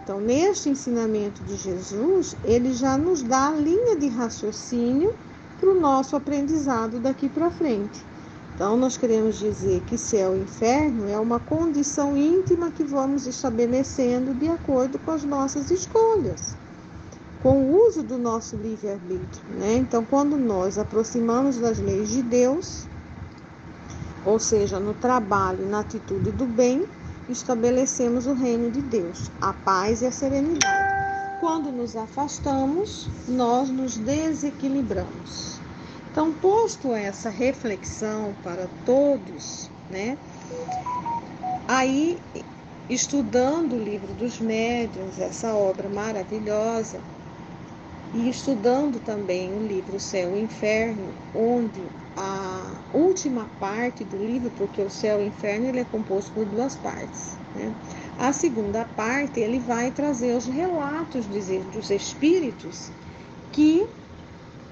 Então, 0.04 0.20
neste 0.20 0.68
ensinamento 0.68 1.42
de 1.44 1.56
Jesus, 1.56 2.36
ele 2.44 2.74
já 2.74 2.98
nos 2.98 3.22
dá 3.22 3.48
a 3.48 3.52
linha 3.52 3.96
de 3.96 4.06
raciocínio 4.08 5.14
para 5.58 5.70
o 5.70 5.80
nosso 5.80 6.14
aprendizado 6.14 7.00
daqui 7.00 7.26
para 7.26 7.50
frente. 7.50 8.04
Então, 8.54 8.76
nós 8.76 8.98
queremos 8.98 9.38
dizer 9.38 9.80
que 9.86 9.96
céu 9.96 10.36
e 10.36 10.40
inferno 10.40 11.08
é 11.08 11.18
uma 11.18 11.40
condição 11.40 12.14
íntima 12.14 12.70
que 12.70 12.84
vamos 12.84 13.26
estabelecendo 13.26 14.34
de 14.34 14.46
acordo 14.46 14.98
com 14.98 15.10
as 15.10 15.24
nossas 15.24 15.70
escolhas, 15.70 16.54
com 17.42 17.62
o 17.62 17.86
uso 17.88 18.02
do 18.02 18.18
nosso 18.18 18.56
livre-arbítrio. 18.56 19.42
Né? 19.58 19.76
Então, 19.78 20.04
quando 20.04 20.36
nós 20.36 20.76
aproximamos 20.76 21.56
das 21.56 21.78
leis 21.78 22.10
de 22.10 22.22
Deus, 22.22 22.86
ou 24.26 24.38
seja, 24.38 24.78
no 24.78 24.92
trabalho, 24.92 25.66
na 25.66 25.80
atitude 25.80 26.30
do 26.30 26.44
bem, 26.44 26.84
estabelecemos 27.28 28.26
o 28.26 28.34
reino 28.34 28.70
de 28.70 28.82
Deus, 28.82 29.30
a 29.40 29.52
paz 29.52 30.02
e 30.02 30.06
a 30.06 30.12
serenidade. 30.12 31.40
Quando 31.40 31.72
nos 31.72 31.96
afastamos, 31.96 33.08
nós 33.28 33.68
nos 33.68 33.96
desequilibramos. 33.96 35.60
Então, 36.10 36.32
posto 36.32 36.94
essa 36.94 37.28
reflexão 37.28 38.34
para 38.42 38.68
todos, 38.86 39.68
né? 39.90 40.16
Aí, 41.66 42.18
estudando 42.88 43.74
o 43.74 43.82
livro 43.82 44.12
dos 44.14 44.38
médiuns, 44.40 45.18
essa 45.18 45.54
obra 45.54 45.88
maravilhosa, 45.88 47.00
e 48.14 48.28
estudando 48.28 49.00
também 49.00 49.52
o 49.52 49.66
livro 49.66 49.98
Céu 49.98 50.36
e 50.36 50.40
Inferno, 50.40 51.08
onde 51.34 51.80
a 52.16 52.63
última 52.94 53.48
parte 53.58 54.04
do 54.04 54.16
livro, 54.16 54.50
porque 54.56 54.80
o 54.80 54.88
Céu 54.88 55.20
e 55.20 55.24
o 55.24 55.26
Inferno 55.26 55.66
ele 55.66 55.80
é 55.80 55.84
composto 55.84 56.30
por 56.32 56.44
duas 56.46 56.74
partes. 56.76 57.36
Né? 57.54 57.74
A 58.18 58.32
segunda 58.32 58.84
parte 58.84 59.40
ele 59.40 59.58
vai 59.58 59.90
trazer 59.90 60.36
os 60.36 60.46
relatos 60.46 61.26
dos 61.26 61.90
espíritos 61.90 62.90
que 63.52 63.84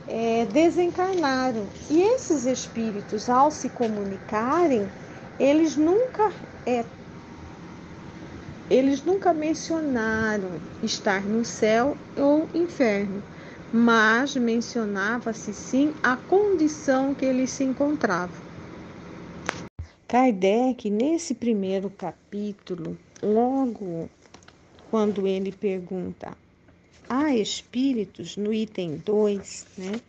é, 0.09 0.47
desencarnaram. 0.47 1.67
E 1.91 2.03
esses 2.03 2.47
espíritos, 2.47 3.29
ao 3.29 3.51
se 3.51 3.69
comunicarem, 3.69 4.89
eles 5.39 5.77
nunca 5.77 6.33
é, 6.67 6.85
eles 8.71 9.03
nunca 9.05 9.35
mencionaram 9.35 10.49
estar 10.83 11.23
no 11.23 11.45
céu 11.45 11.97
ou 12.17 12.49
inferno 12.55 13.23
mas 13.73 14.37
mencionava-se 14.37 15.55
sim 15.55 15.95
a 16.03 16.17
condição 16.17 17.15
que 17.15 17.25
ele 17.25 17.47
se 17.47 17.65
encontrava. 17.65 18.33
Kardec, 20.07 20.91
nesse 20.91 21.35
primeiro 21.35 21.89
capítulo, 21.89 22.99
logo 23.23 24.11
quando 24.91 25.27
ele 25.27 25.51
pergunta 25.51 26.37
há 27.09 27.35
espíritos, 27.35 28.37
no 28.37 28.53
item 28.53 29.01
2, 29.07 29.67
né, 29.79 30.01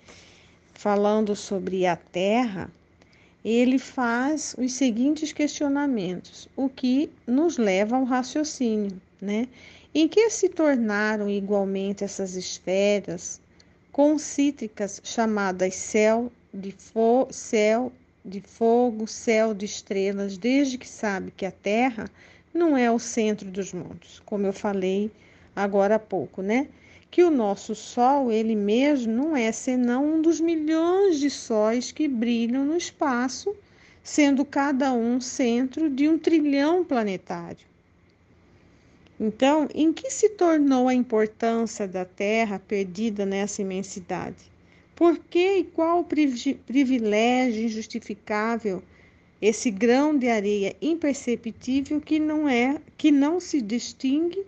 falando 0.73 1.35
sobre 1.37 1.85
a 1.85 1.95
Terra, 1.95 2.69
ele 3.45 3.79
faz 3.79 4.55
os 4.57 4.73
seguintes 4.73 5.31
questionamentos, 5.31 6.49
o 6.55 6.67
que 6.67 7.09
nos 7.25 7.57
leva 7.57 7.95
ao 7.95 8.03
raciocínio, 8.03 9.01
né? 9.21 9.47
Em 9.93 10.07
que 10.07 10.29
se 10.29 10.49
tornaram 10.49 11.29
igualmente 11.29 12.03
essas 12.03 12.35
esferas 12.35 13.41
concítricas 13.93 14.99
chamadas 15.03 15.75
céu 15.75 16.31
de, 16.51 16.71
fo 16.71 17.27
céu 17.29 17.93
de 18.25 18.41
fogo, 18.41 19.05
céu 19.07 19.53
de 19.53 19.65
estrelas, 19.65 20.35
desde 20.35 20.79
que 20.79 20.89
sabe 20.89 21.29
que 21.29 21.45
a 21.45 21.51
Terra 21.51 22.09
não 22.51 22.75
é 22.75 22.89
o 22.91 22.97
centro 22.97 23.51
dos 23.51 23.71
mundos, 23.71 24.19
como 24.25 24.47
eu 24.47 24.51
falei 24.51 25.11
agora 25.55 25.95
há 25.95 25.99
pouco, 25.99 26.41
né? 26.41 26.69
Que 27.11 27.23
o 27.23 27.29
nosso 27.29 27.75
Sol, 27.75 28.31
ele 28.31 28.55
mesmo, 28.55 29.13
não 29.13 29.37
é 29.37 29.51
senão 29.51 30.15
um 30.15 30.21
dos 30.23 30.39
milhões 30.41 31.19
de 31.19 31.29
sóis 31.29 31.91
que 31.91 32.07
brilham 32.07 32.65
no 32.65 32.75
espaço, 32.75 33.55
sendo 34.01 34.43
cada 34.43 34.91
um 34.91 35.21
centro 35.21 35.87
de 35.87 36.09
um 36.09 36.17
trilhão 36.17 36.83
planetário. 36.83 37.72
Então, 39.25 39.69
em 39.73 39.93
que 39.93 40.11
se 40.11 40.27
tornou 40.27 40.89
a 40.89 40.93
importância 40.93 41.87
da 41.87 42.03
Terra 42.03 42.59
perdida 42.59 43.25
nessa 43.25 43.61
imensidade? 43.61 44.51
Por 44.93 45.17
que 45.17 45.59
e 45.59 45.63
qual 45.63 46.03
privilégio 46.03 47.63
injustificável 47.63 48.83
esse 49.41 49.71
grão 49.71 50.17
de 50.17 50.27
areia 50.27 50.75
imperceptível 50.81 52.01
que 52.01 52.19
não 52.19 52.49
é, 52.49 52.81
que 52.97 53.11
não 53.11 53.39
se 53.39 53.61
distingue 53.61 54.45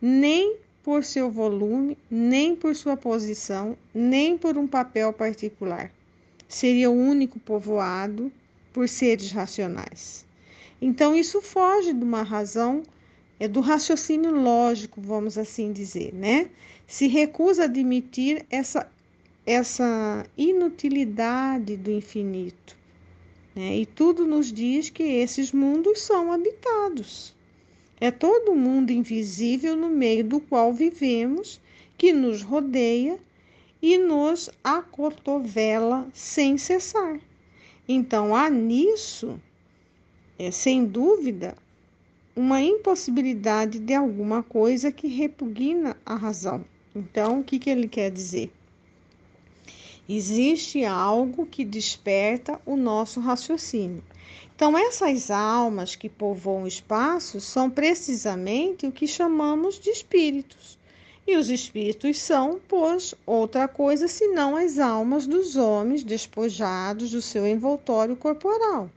nem 0.00 0.56
por 0.82 1.04
seu 1.04 1.30
volume, 1.30 1.98
nem 2.10 2.56
por 2.56 2.74
sua 2.74 2.96
posição, 2.96 3.76
nem 3.94 4.38
por 4.38 4.56
um 4.56 4.66
papel 4.66 5.12
particular. 5.12 5.92
Seria 6.48 6.90
o 6.90 6.98
único 6.98 7.38
povoado 7.38 8.32
por 8.72 8.88
seres 8.88 9.30
racionais. 9.32 10.24
Então, 10.80 11.14
isso 11.14 11.42
foge 11.42 11.92
de 11.92 12.02
uma 12.02 12.22
razão 12.22 12.82
é 13.38 13.48
do 13.48 13.60
raciocínio 13.60 14.30
lógico, 14.30 15.00
vamos 15.00 15.36
assim 15.36 15.72
dizer, 15.72 16.14
né? 16.14 16.50
Se 16.86 17.06
recusa 17.08 17.62
a 17.62 17.64
admitir 17.64 18.46
essa, 18.48 18.88
essa 19.44 20.24
inutilidade 20.36 21.76
do 21.76 21.90
infinito. 21.90 22.76
Né? 23.54 23.78
E 23.78 23.86
tudo 23.86 24.26
nos 24.26 24.52
diz 24.52 24.90
que 24.90 25.02
esses 25.02 25.52
mundos 25.52 26.00
são 26.00 26.32
habitados. 26.32 27.34
É 28.00 28.10
todo 28.10 28.52
o 28.52 28.56
mundo 28.56 28.90
invisível 28.90 29.76
no 29.76 29.88
meio 29.88 30.24
do 30.24 30.40
qual 30.40 30.72
vivemos, 30.72 31.60
que 31.96 32.12
nos 32.12 32.42
rodeia 32.42 33.18
e 33.80 33.96
nos 33.98 34.50
acotovela 34.62 36.08
sem 36.12 36.58
cessar. 36.58 37.20
Então, 37.88 38.34
há 38.34 38.48
nisso, 38.48 39.40
é, 40.38 40.50
sem 40.50 40.84
dúvida, 40.84 41.56
uma 42.36 42.60
impossibilidade 42.60 43.78
de 43.78 43.94
alguma 43.94 44.42
coisa 44.42 44.90
que 44.90 45.06
repugna 45.06 45.96
a 46.04 46.16
razão. 46.16 46.64
Então, 46.94 47.40
o 47.40 47.44
que, 47.44 47.58
que 47.58 47.70
ele 47.70 47.86
quer 47.86 48.10
dizer? 48.10 48.50
Existe 50.08 50.84
algo 50.84 51.46
que 51.46 51.64
desperta 51.64 52.60
o 52.66 52.76
nosso 52.76 53.20
raciocínio. 53.20 54.02
Então, 54.54 54.76
essas 54.76 55.30
almas 55.30 55.96
que 55.96 56.08
povoam 56.08 56.64
o 56.64 56.68
espaço 56.68 57.40
são 57.40 57.70
precisamente 57.70 58.86
o 58.86 58.92
que 58.92 59.06
chamamos 59.06 59.78
de 59.78 59.90
espíritos. 59.90 60.78
E 61.26 61.36
os 61.36 61.48
espíritos 61.48 62.18
são, 62.18 62.60
pois, 62.68 63.14
outra 63.24 63.66
coisa 63.66 64.08
senão 64.08 64.56
as 64.56 64.78
almas 64.78 65.26
dos 65.26 65.56
homens 65.56 66.04
despojados 66.04 67.12
do 67.12 67.22
seu 67.22 67.46
envoltório 67.46 68.14
corporal. 68.14 68.90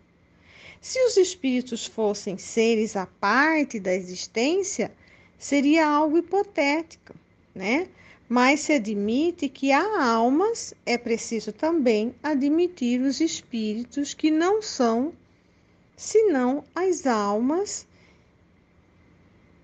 Se 0.81 0.99
os 1.05 1.17
espíritos 1.17 1.85
fossem 1.85 2.37
seres 2.37 2.95
à 2.95 3.05
parte 3.05 3.79
da 3.79 3.93
existência, 3.93 4.91
seria 5.37 5.87
algo 5.87 6.17
hipotético, 6.17 7.13
né? 7.53 7.87
Mas 8.29 8.61
se 8.61 8.73
admite 8.73 9.47
que 9.47 9.71
há 9.71 10.03
almas, 10.03 10.73
é 10.85 10.97
preciso 10.97 11.53
também 11.53 12.13
admitir 12.21 13.01
os 13.01 13.21
espíritos 13.21 14.13
que 14.13 14.29
não 14.29 14.61
são 14.61 15.13
senão 15.95 16.63
as 16.75 17.07
almas 17.07 17.87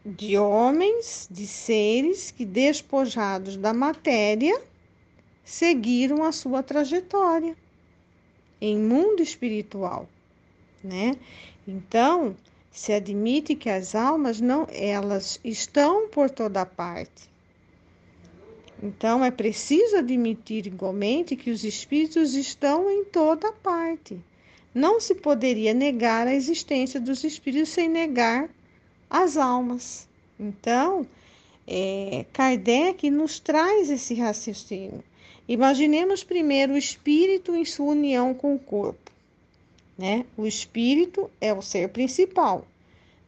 de 0.06 0.38
homens, 0.38 1.30
de 1.32 1.48
seres 1.48 2.32
que, 2.32 2.44
despojados 2.44 3.56
da 3.56 3.74
matéria, 3.74 4.60
seguiram 5.44 6.24
a 6.24 6.32
sua 6.32 6.64
trajetória 6.64 7.56
em 8.60 8.78
mundo 8.78 9.22
espiritual, 9.22 10.08
né? 10.84 11.16
Então, 11.68 12.36
se 12.72 12.92
admite 12.92 13.56
que 13.56 13.70
as 13.70 13.96
almas 13.96 14.42
não, 14.42 14.68
elas 14.72 15.40
estão 15.44 16.10
por 16.10 16.30
toda 16.30 16.66
parte. 16.66 17.32
Então, 18.82 19.24
é 19.24 19.32
preciso 19.32 19.96
admitir 19.96 20.68
igualmente 20.68 21.38
que 21.38 21.52
os 21.52 21.64
espíritos 21.64 22.34
estão 22.34 22.90
em 22.90 23.06
toda 23.06 23.54
parte. 23.54 24.20
Não 24.76 25.00
se 25.00 25.16
poderia 25.16 25.74
negar 25.74 26.28
a 26.28 26.34
existência 26.34 27.00
dos 27.00 27.24
espíritos 27.24 27.70
sem 27.70 27.88
negar 27.88 28.50
as 29.10 29.38
almas. 29.38 30.06
Então, 30.38 31.08
é, 31.66 32.26
Kardec 32.34 33.10
nos 33.10 33.40
traz 33.40 33.90
esse 33.90 34.16
raciocínio. 34.16 35.02
Imaginemos 35.48 36.24
primeiro 36.24 36.74
o 36.74 36.78
espírito 36.78 37.56
em 37.56 37.64
sua 37.64 37.92
união 37.92 38.34
com 38.34 38.54
o 38.54 38.60
corpo. 38.60 39.13
Né? 39.98 40.26
O 40.36 40.46
espírito 40.46 41.30
é 41.40 41.54
o 41.54 41.62
ser 41.62 41.90
principal, 41.90 42.66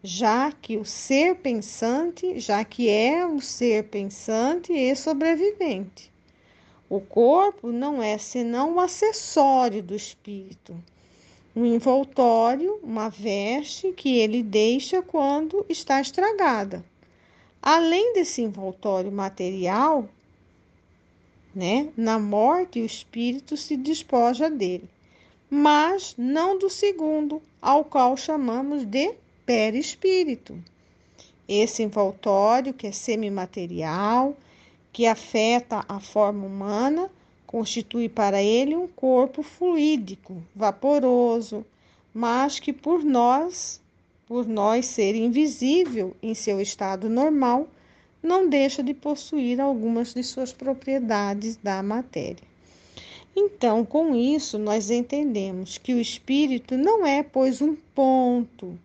já 0.03 0.51
que 0.51 0.77
o 0.77 0.85
ser 0.85 1.35
pensante, 1.35 2.39
já 2.39 2.63
que 2.63 2.89
é 2.89 3.25
o 3.25 3.39
ser 3.39 3.85
pensante 3.85 4.73
e 4.73 4.95
sobrevivente. 4.95 6.11
O 6.89 6.99
corpo 6.99 7.71
não 7.71 8.01
é 8.01 8.17
senão 8.17 8.75
o 8.75 8.79
acessório 8.79 9.81
do 9.81 9.95
espírito 9.95 10.75
um 11.55 11.65
envoltório, 11.65 12.77
uma 12.83 13.07
veste 13.07 13.93
que 13.93 14.17
ele 14.17 14.43
deixa 14.43 15.01
quando 15.01 15.65
está 15.69 16.01
estragada. 16.01 16.83
Além 17.61 18.13
desse 18.13 18.41
envoltório 18.41 19.11
material, 19.11 20.07
né, 21.55 21.87
na 21.95 22.19
morte 22.19 22.81
o 22.81 22.85
espírito 22.85 23.55
se 23.55 23.77
despoja 23.77 24.49
dele, 24.49 24.89
mas 25.49 26.15
não 26.17 26.57
do 26.57 26.69
segundo, 26.69 27.41
ao 27.61 27.83
qual 27.83 28.17
chamamos 28.17 28.85
de 28.85 29.13
perispírito. 29.45 30.57
Esse 31.47 31.83
envoltório 31.83 32.73
que 32.73 32.87
é 32.87 32.91
semimaterial, 32.91 34.35
que 34.91 35.05
afeta 35.05 35.85
a 35.87 35.99
forma 35.99 36.45
humana, 36.45 37.09
constitui 37.45 38.09
para 38.09 38.41
ele 38.41 38.75
um 38.75 38.87
corpo 38.87 39.43
fluídico, 39.43 40.41
vaporoso, 40.55 41.65
mas 42.13 42.59
que 42.59 42.73
por 42.73 43.03
nós, 43.03 43.79
por 44.25 44.47
nós 44.47 44.87
ser 44.87 45.15
invisível 45.15 46.15
em 46.23 46.33
seu 46.33 46.59
estado 46.59 47.09
normal, 47.09 47.67
não 48.23 48.49
deixa 48.49 48.81
de 48.81 48.93
possuir 48.93 49.61
algumas 49.61 50.13
de 50.13 50.23
suas 50.23 50.51
propriedades 50.51 51.57
da 51.57 51.83
matéria. 51.83 52.54
Então, 53.35 53.83
com 53.83 54.15
isso, 54.15 54.57
nós 54.57 54.89
entendemos 54.89 55.77
que 55.77 55.93
o 55.93 55.99
espírito 55.99 56.77
não 56.77 57.05
é, 57.05 57.21
pois, 57.21 57.61
um 57.61 57.75
ponto, 57.93 58.79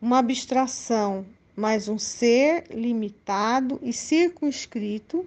uma 0.00 0.18
abstração, 0.18 1.26
mas 1.56 1.88
um 1.88 1.98
ser 1.98 2.64
limitado 2.70 3.80
e 3.82 3.92
circunscrito 3.92 5.26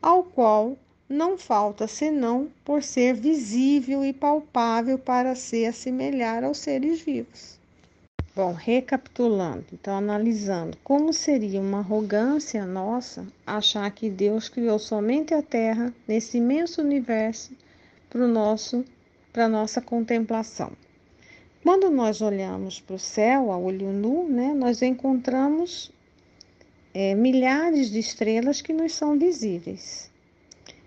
ao 0.00 0.24
qual 0.24 0.78
não 1.08 1.36
falta 1.36 1.86
senão 1.86 2.48
por 2.64 2.82
ser 2.82 3.14
visível 3.14 4.04
e 4.04 4.12
palpável 4.12 4.98
para 4.98 5.34
se 5.34 5.66
assemelhar 5.66 6.44
aos 6.44 6.58
seres 6.58 7.00
vivos. 7.00 7.58
Bom, 8.34 8.52
recapitulando, 8.52 9.66
então 9.72 9.96
analisando, 9.96 10.78
como 10.84 11.12
seria 11.12 11.60
uma 11.60 11.78
arrogância 11.78 12.64
nossa 12.64 13.26
achar 13.46 13.90
que 13.90 14.08
Deus 14.08 14.48
criou 14.48 14.78
somente 14.78 15.34
a 15.34 15.42
Terra 15.42 15.92
nesse 16.06 16.38
imenso 16.38 16.80
universo 16.80 17.52
para 18.08 18.26
nosso 18.26 18.84
para 19.32 19.48
nossa 19.48 19.80
contemplação. 19.80 20.72
Quando 21.62 21.90
nós 21.90 22.20
olhamos 22.22 22.80
para 22.80 22.96
o 22.96 22.98
céu 22.98 23.52
a 23.52 23.58
olho 23.58 23.92
nu, 23.92 24.28
né, 24.28 24.54
nós 24.54 24.80
encontramos 24.80 25.92
é, 26.94 27.14
milhares 27.14 27.90
de 27.90 27.98
estrelas 27.98 28.60
que 28.62 28.72
nos 28.72 28.94
são 28.94 29.18
visíveis. 29.18 30.10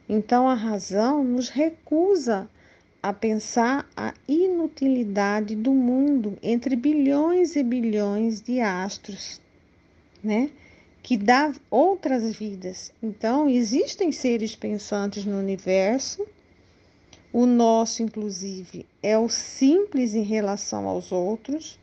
Então 0.10 0.50
a 0.50 0.56
razão 0.56 1.24
nos 1.24 1.50
recusa 1.50 2.50
a 3.02 3.12
pensar 3.12 3.90
a 3.96 4.14
inutilidade 4.28 5.56
do 5.56 5.72
mundo 5.72 6.38
entre 6.44 6.76
bilhões 6.76 7.56
e 7.56 7.64
bilhões 7.64 8.42
de 8.42 8.60
astros, 8.60 9.42
né? 10.24 10.52
Que 11.02 11.18
dá 11.18 11.52
outras 11.70 12.36
vidas. 12.36 12.94
Então, 13.02 13.50
existem 13.50 14.12
seres 14.12 14.56
pensantes 14.56 15.26
no 15.26 15.40
universo. 15.40 16.28
O 17.34 17.46
nosso, 17.46 18.04
inclusive, 18.04 18.86
é 19.02 19.18
o 19.18 19.30
simples 19.30 20.14
em 20.14 20.24
relação 20.24 20.88
aos 20.88 21.12
outros. 21.12 21.80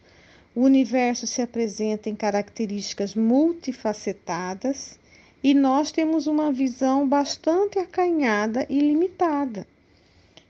O 0.54 0.62
universo 0.62 1.26
se 1.26 1.40
apresenta 1.40 2.10
em 2.10 2.14
características 2.14 3.14
multifacetadas 3.14 4.98
e 5.42 5.54
nós 5.54 5.90
temos 5.90 6.26
uma 6.26 6.52
visão 6.52 7.08
bastante 7.08 7.78
acanhada 7.78 8.66
e 8.68 8.78
limitada. 8.78 9.66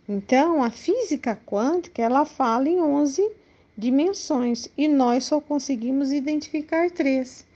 Então, 0.08 0.64
a 0.64 0.70
física 0.70 1.38
quântica, 1.46 2.02
ela 2.02 2.24
fala 2.24 2.68
em 2.68 2.80
11 2.80 3.30
dimensões 3.76 4.68
e 4.76 4.88
nós 4.88 5.24
só 5.24 5.40
conseguimos 5.40 6.10
identificar 6.10 6.90
três. 6.90 7.46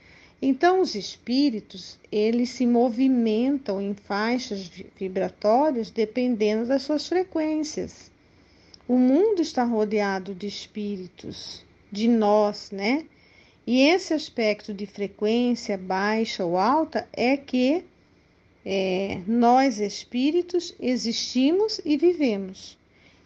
Então, 0.45 0.81
os 0.81 0.93
espíritos, 0.93 1.97
eles 2.11 2.49
se 2.49 2.67
movimentam 2.67 3.81
em 3.81 3.93
faixas 3.93 4.69
vibratórias 4.93 5.89
dependendo 5.89 6.67
das 6.67 6.81
suas 6.81 7.07
frequências. 7.07 8.11
O 8.85 8.97
mundo 8.97 9.41
está 9.41 9.63
rodeado 9.63 10.35
de 10.35 10.45
espíritos, 10.45 11.63
de 11.89 12.09
nós, 12.09 12.71
né? 12.71 13.05
E 13.65 13.83
esse 13.83 14.13
aspecto 14.13 14.73
de 14.73 14.85
frequência 14.85 15.77
baixa 15.77 16.43
ou 16.43 16.57
alta 16.57 17.07
é 17.13 17.37
que 17.37 17.85
é, 18.65 19.21
nós 19.25 19.79
espíritos 19.79 20.75
existimos 20.77 21.79
e 21.85 21.95
vivemos. 21.95 22.77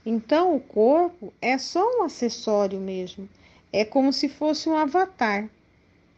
Então 0.05 0.55
o 0.55 0.59
corpo 0.59 1.33
é 1.41 1.57
só 1.57 1.83
um 1.97 2.03
acessório 2.03 2.79
mesmo, 2.79 3.27
é 3.73 3.83
como 3.83 4.13
se 4.13 4.29
fosse 4.29 4.69
um 4.69 4.77
avatar. 4.77 5.49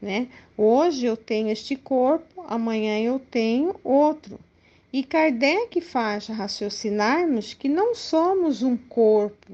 Né? 0.01 0.27
Hoje 0.57 1.05
eu 1.05 1.17
tenho 1.17 1.49
este 1.49 1.75
corpo, 1.75 2.43
amanhã 2.47 2.99
eu 2.99 3.19
tenho 3.19 3.75
outro. 3.83 4.39
E 4.91 5.03
Kardec 5.03 5.81
faz 5.81 6.27
raciocinarmos 6.27 7.53
que 7.53 7.69
não 7.69 7.93
somos 7.93 8.63
um 8.63 8.75
corpo, 8.75 9.53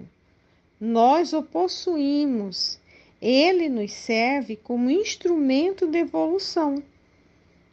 nós 0.80 1.34
o 1.34 1.42
possuímos 1.42 2.80
ele 3.22 3.70
nos 3.70 3.92
serve 3.92 4.56
como 4.56 4.90
instrumento 4.90 5.88
de 5.88 5.98
evolução. 5.98 6.84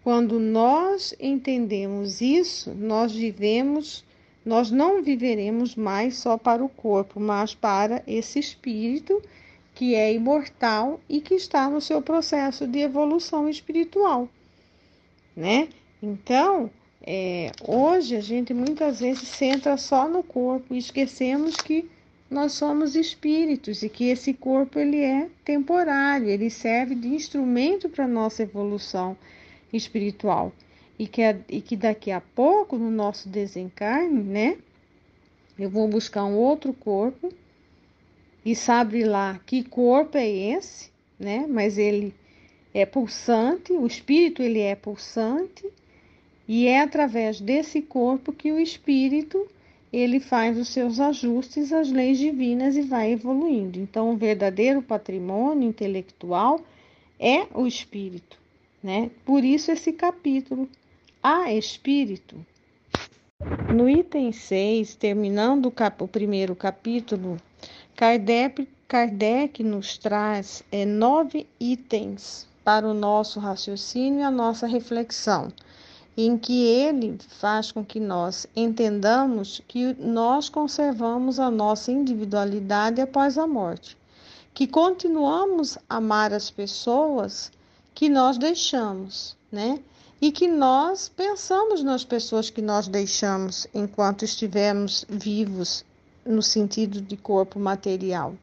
Quando 0.02 0.40
nós 0.40 1.14
entendemos 1.20 2.20
isso, 2.20 2.72
nós 2.74 3.12
vivemos, 3.12 4.04
nós 4.44 4.70
não 4.70 5.02
viveremos 5.02 5.74
mais 5.74 6.16
só 6.16 6.38
para 6.38 6.64
o 6.64 6.68
corpo, 6.68 7.20
mas 7.20 7.54
para 7.54 8.02
esse 8.06 8.38
espírito 8.38 9.22
que 9.82 9.96
é 9.96 10.14
imortal 10.14 11.00
e 11.08 11.20
que 11.20 11.34
está 11.34 11.68
no 11.68 11.80
seu 11.80 12.00
processo 12.00 12.68
de 12.68 12.78
evolução 12.78 13.48
espiritual, 13.48 14.28
né? 15.34 15.70
Então, 16.00 16.70
é, 17.04 17.50
hoje 17.66 18.14
a 18.14 18.20
gente 18.20 18.54
muitas 18.54 19.00
vezes 19.00 19.26
centra 19.26 19.76
só 19.76 20.08
no 20.08 20.22
corpo 20.22 20.72
e 20.72 20.78
esquecemos 20.78 21.56
que 21.56 21.90
nós 22.30 22.52
somos 22.52 22.94
espíritos 22.94 23.82
e 23.82 23.88
que 23.88 24.04
esse 24.04 24.32
corpo 24.32 24.78
ele 24.78 25.00
é 25.00 25.28
temporário, 25.44 26.28
ele 26.28 26.48
serve 26.48 26.94
de 26.94 27.08
instrumento 27.08 27.88
para 27.88 28.06
nossa 28.06 28.44
evolução 28.44 29.16
espiritual 29.72 30.52
e 30.96 31.08
que, 31.08 31.22
e 31.48 31.60
que 31.60 31.74
daqui 31.74 32.12
a 32.12 32.20
pouco 32.20 32.78
no 32.78 32.88
nosso 32.88 33.28
desencarne, 33.28 34.22
né? 34.22 34.58
Eu 35.58 35.68
vou 35.68 35.88
buscar 35.88 36.24
um 36.24 36.36
outro 36.36 36.72
corpo 36.72 37.34
e 38.44 38.54
sabe 38.54 39.04
lá 39.04 39.40
que 39.46 39.62
corpo 39.62 40.18
é 40.18 40.28
esse, 40.28 40.90
né? 41.18 41.46
Mas 41.48 41.78
ele 41.78 42.14
é 42.74 42.84
pulsante, 42.84 43.72
o 43.72 43.86
espírito 43.86 44.42
ele 44.42 44.60
é 44.60 44.74
pulsante 44.74 45.64
e 46.48 46.66
é 46.66 46.80
através 46.80 47.40
desse 47.40 47.80
corpo 47.80 48.32
que 48.32 48.50
o 48.50 48.58
espírito 48.58 49.46
ele 49.92 50.18
faz 50.18 50.58
os 50.58 50.68
seus 50.68 50.98
ajustes 50.98 51.72
às 51.72 51.90
leis 51.90 52.18
divinas 52.18 52.76
e 52.76 52.82
vai 52.82 53.12
evoluindo. 53.12 53.78
Então, 53.78 54.10
o 54.10 54.16
verdadeiro 54.16 54.80
patrimônio 54.80 55.68
intelectual 55.68 56.60
é 57.20 57.46
o 57.54 57.66
espírito, 57.66 58.38
né? 58.82 59.10
Por 59.24 59.44
isso 59.44 59.70
esse 59.70 59.92
capítulo, 59.92 60.68
a 61.22 61.52
espírito. 61.52 62.44
No 63.74 63.88
item 63.88 64.32
6, 64.32 64.94
terminando 64.94 65.66
o, 65.66 65.70
cap 65.70 66.02
o 66.02 66.08
primeiro 66.08 66.56
capítulo, 66.56 67.36
Kardec, 68.02 68.68
Kardec 68.88 69.62
nos 69.62 69.96
traz 69.96 70.64
é, 70.72 70.84
nove 70.84 71.46
itens 71.60 72.48
para 72.64 72.84
o 72.84 72.92
nosso 72.92 73.38
raciocínio 73.38 74.18
e 74.18 74.22
a 74.24 74.30
nossa 74.30 74.66
reflexão 74.66 75.52
em 76.16 76.36
que 76.36 76.66
ele 76.66 77.16
faz 77.38 77.70
com 77.70 77.84
que 77.84 78.00
nós 78.00 78.44
entendamos 78.56 79.62
que 79.68 79.94
nós 80.00 80.48
conservamos 80.48 81.38
a 81.38 81.48
nossa 81.48 81.92
individualidade 81.92 83.00
após 83.00 83.38
a 83.38 83.46
morte, 83.46 83.96
que 84.52 84.66
continuamos 84.66 85.78
a 85.88 85.98
amar 85.98 86.32
as 86.32 86.50
pessoas 86.50 87.52
que 87.94 88.08
nós 88.08 88.36
deixamos, 88.36 89.36
né? 89.52 89.78
E 90.20 90.32
que 90.32 90.48
nós 90.48 91.08
pensamos 91.08 91.84
nas 91.84 92.02
pessoas 92.02 92.50
que 92.50 92.60
nós 92.60 92.88
deixamos 92.88 93.64
enquanto 93.72 94.24
estivermos 94.24 95.06
vivos 95.08 95.84
no 96.24 96.42
sentido 96.42 97.00
de 97.00 97.16
corpo 97.16 97.58
material. 97.58 98.34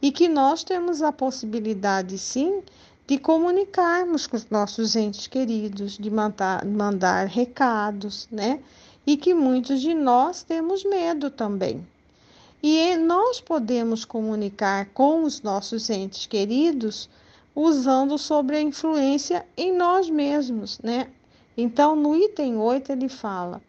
E 0.00 0.12
que 0.12 0.28
nós 0.28 0.62
temos 0.62 1.02
a 1.02 1.12
possibilidade, 1.12 2.16
sim, 2.18 2.62
de 3.06 3.18
comunicarmos 3.18 4.26
com 4.26 4.36
os 4.36 4.48
nossos 4.50 4.94
entes 4.94 5.26
queridos, 5.26 5.96
de 5.96 6.10
mandar, 6.10 6.64
mandar 6.64 7.26
recados, 7.26 8.28
né? 8.30 8.60
E 9.06 9.16
que 9.16 9.32
muitos 9.32 9.80
de 9.80 9.94
nós 9.94 10.42
temos 10.42 10.84
medo 10.84 11.30
também. 11.30 11.86
E 12.62 12.96
nós 12.96 13.40
podemos 13.40 14.04
comunicar 14.04 14.86
com 14.92 15.22
os 15.22 15.40
nossos 15.42 15.88
entes 15.88 16.26
queridos 16.26 17.08
usando 17.54 18.18
sobre 18.18 18.56
a 18.56 18.60
influência 18.60 19.44
em 19.56 19.72
nós 19.72 20.10
mesmos, 20.10 20.78
né? 20.80 21.08
Então, 21.56 21.96
no 21.96 22.14
item 22.14 22.56
8, 22.56 22.92
ele 22.92 23.08
fala 23.08 23.60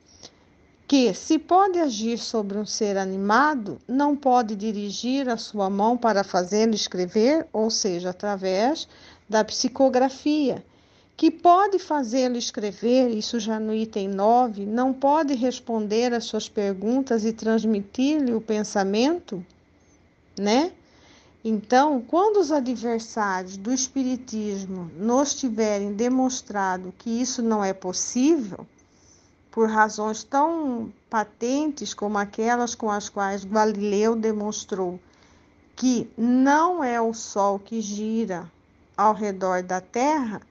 que 0.89 1.13
se 1.13 1.37
pode 1.37 1.77
agir 1.77 2.17
sobre 2.17 2.57
um 2.57 2.65
ser 2.65 2.97
animado, 2.97 3.79
não 3.87 4.15
pode 4.15 4.55
dirigir 4.55 5.29
a 5.29 5.37
sua 5.37 5.69
mão 5.69 5.95
para 5.95 6.23
fazê-lo 6.23 6.73
escrever, 6.73 7.45
ou 7.53 7.69
seja, 7.69 8.09
através 8.09 8.87
da 9.29 9.43
psicografia, 9.43 10.65
que 11.15 11.29
pode 11.29 11.77
fazê-lo 11.77 12.37
escrever, 12.37 13.09
isso 13.09 13.39
já 13.39 13.59
no 13.59 13.71
item 13.71 14.07
9, 14.07 14.65
não 14.65 14.91
pode 14.91 15.35
responder 15.35 16.11
às 16.11 16.23
suas 16.23 16.49
perguntas 16.49 17.23
e 17.23 17.33
transmitir-lhe 17.33 18.33
o 18.33 18.41
pensamento, 18.41 19.45
né? 20.39 20.71
Então, 21.45 22.01
quando 22.01 22.37
os 22.37 22.51
adversários 22.51 23.57
do 23.57 23.71
Espiritismo 23.71 24.89
nos 24.97 25.35
tiverem 25.35 25.93
demonstrado 25.93 26.91
que 26.97 27.11
isso 27.11 27.43
não 27.43 27.63
é 27.63 27.73
possível, 27.73 28.65
por 29.59 29.67
razões 29.67 30.23
tão 30.23 30.89
patentes 31.09 31.93
como 31.93 32.17
aquelas 32.17 32.75
com 32.75 32.89
as 32.89 33.09
quais 33.09 33.43
Galileu 33.43 34.15
demonstrou 34.15 34.97
que 35.75 36.09
não 36.17 36.81
é 36.81 37.01
o 37.01 37.13
Sol 37.13 37.59
que 37.59 37.81
gira, 37.81 38.49
ao 38.95 39.13
redor 39.13 39.61
da 39.61 39.81
Terra, 39.81 40.41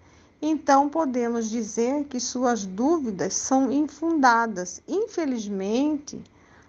então 0.43 0.91
podemos 0.91 1.49
dizer 1.49 2.05
que 2.05 2.21
suas 2.21 2.67
dúvidas 2.67 3.33
são 3.33 3.73
infundadas. 3.73 4.83
Infelizmente, 4.87 6.23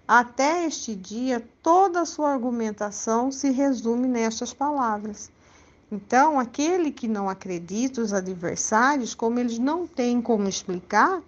até 0.08 0.64
este 0.64 0.94
dia, 0.94 1.46
toda 1.62 2.00
a 2.00 2.06
sua 2.06 2.32
argumentação 2.32 3.30
se 3.30 3.50
resume 3.50 4.08
nestas 4.08 4.54
palavras. 4.54 5.30
Então, 5.92 6.40
aquele 6.40 6.90
que 6.90 7.06
não 7.06 7.28
acredita, 7.28 8.00
os 8.00 8.14
adversários, 8.14 9.14
como 9.14 9.38
eles 9.38 9.58
não 9.58 9.86
têm 9.86 10.22
como 10.22 10.48
explicar, 10.48 11.22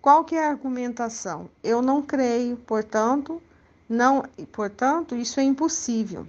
qual 0.00 0.24
que 0.24 0.34
é 0.34 0.46
a 0.46 0.50
argumentação? 0.50 1.50
Eu 1.62 1.82
não 1.82 2.00
creio, 2.00 2.56
portanto, 2.56 3.42
não, 3.88 4.24
portanto, 4.52 5.14
isso 5.14 5.40
é 5.40 5.42
impossível. 5.42 6.26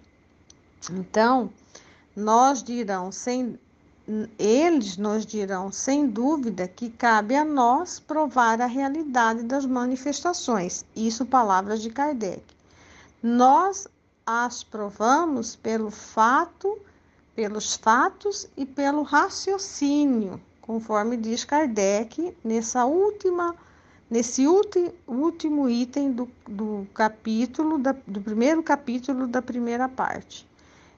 Então, 0.89 1.51
nós 2.15 2.61
dirão 2.63 3.11
sem 3.11 3.59
eles 4.37 4.97
nos 4.97 5.25
dirão 5.25 5.71
sem 5.71 6.07
dúvida 6.07 6.67
que 6.67 6.89
cabe 6.89 7.35
a 7.35 7.45
nós 7.45 7.99
provar 7.99 8.59
a 8.59 8.65
realidade 8.65 9.43
das 9.43 9.65
manifestações. 9.65 10.83
Isso 10.95 11.25
palavras 11.25 11.81
de 11.81 11.89
Kardec. 11.89 12.43
Nós 13.23 13.87
as 14.25 14.63
provamos 14.63 15.55
pelo 15.55 15.91
fato, 15.91 16.77
pelos 17.35 17.75
fatos 17.75 18.47
e 18.57 18.65
pelo 18.65 19.03
raciocínio, 19.03 20.41
conforme 20.61 21.17
diz 21.17 21.43
Kardec 21.43 22.35
nessa 22.43 22.85
última 22.85 23.55
nesse 24.09 24.45
ulti, 24.45 24.91
último 25.07 25.69
item 25.69 26.11
do, 26.11 26.29
do 26.45 26.85
capítulo 26.93 27.77
da, 27.77 27.95
do 28.05 28.19
primeiro 28.19 28.61
capítulo 28.61 29.25
da 29.25 29.41
primeira 29.41 29.87
parte. 29.87 30.45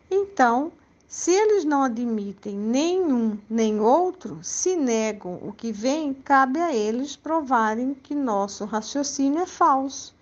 Então, 0.09 0.71
se 1.07 1.29
eles 1.29 1.63
não 1.63 1.83
admitem 1.83 2.55
nenhum 2.55 3.37
nem 3.47 3.79
outro, 3.79 4.39
se 4.41 4.75
negam 4.75 5.39
o 5.43 5.53
que 5.53 5.71
vem, 5.71 6.11
cabe 6.11 6.59
a 6.59 6.73
eles 6.73 7.15
provarem 7.15 7.93
que 7.93 8.15
nosso 8.15 8.65
raciocínio 8.65 9.41
é 9.41 9.45
falso 9.45 10.15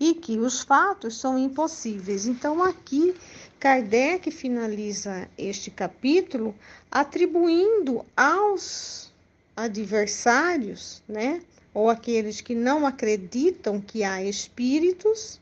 e 0.00 0.14
que 0.14 0.38
os 0.38 0.60
fatos 0.60 1.16
são 1.16 1.38
impossíveis. 1.38 2.26
Então, 2.26 2.60
aqui, 2.60 3.14
Kardec 3.62 4.28
finaliza 4.32 5.28
este 5.38 5.70
capítulo 5.70 6.52
atribuindo 6.90 8.04
aos 8.16 9.12
adversários, 9.56 11.00
né, 11.06 11.40
ou 11.72 11.88
aqueles 11.88 12.40
que 12.40 12.56
não 12.56 12.84
acreditam 12.84 13.80
que 13.80 14.02
há 14.02 14.20
espíritos, 14.20 15.40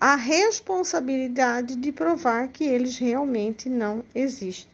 a 0.00 0.16
responsabilidade 0.16 1.76
de 1.76 1.92
provar 1.92 2.48
que 2.48 2.64
eles 2.64 2.98
realmente 2.98 3.68
não 3.68 4.02
existem. 4.12 4.68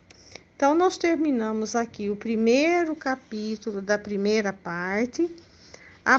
Então, 0.56 0.74
nós 0.74 0.96
terminamos 0.96 1.76
aqui 1.76 2.08
o 2.08 2.16
primeiro 2.16 2.96
capítulo 2.96 3.82
da 3.82 3.98
primeira 3.98 4.54
parte. 4.54 5.30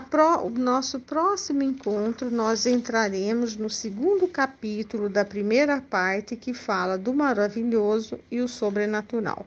Pro, 0.10 0.46
o 0.46 0.50
nosso 0.50 1.00
próximo 1.00 1.64
encontro, 1.64 2.30
nós 2.30 2.66
entraremos 2.66 3.56
no 3.56 3.70
segundo 3.70 4.28
capítulo 4.28 5.10
da 5.10 5.24
primeira 5.24 5.80
parte, 5.82 6.36
que 6.36 6.54
fala 6.54 6.98
do 6.98 7.14
maravilhoso 7.14 8.20
e 8.30 8.42
o 8.42 8.48
sobrenatural. 8.48 9.46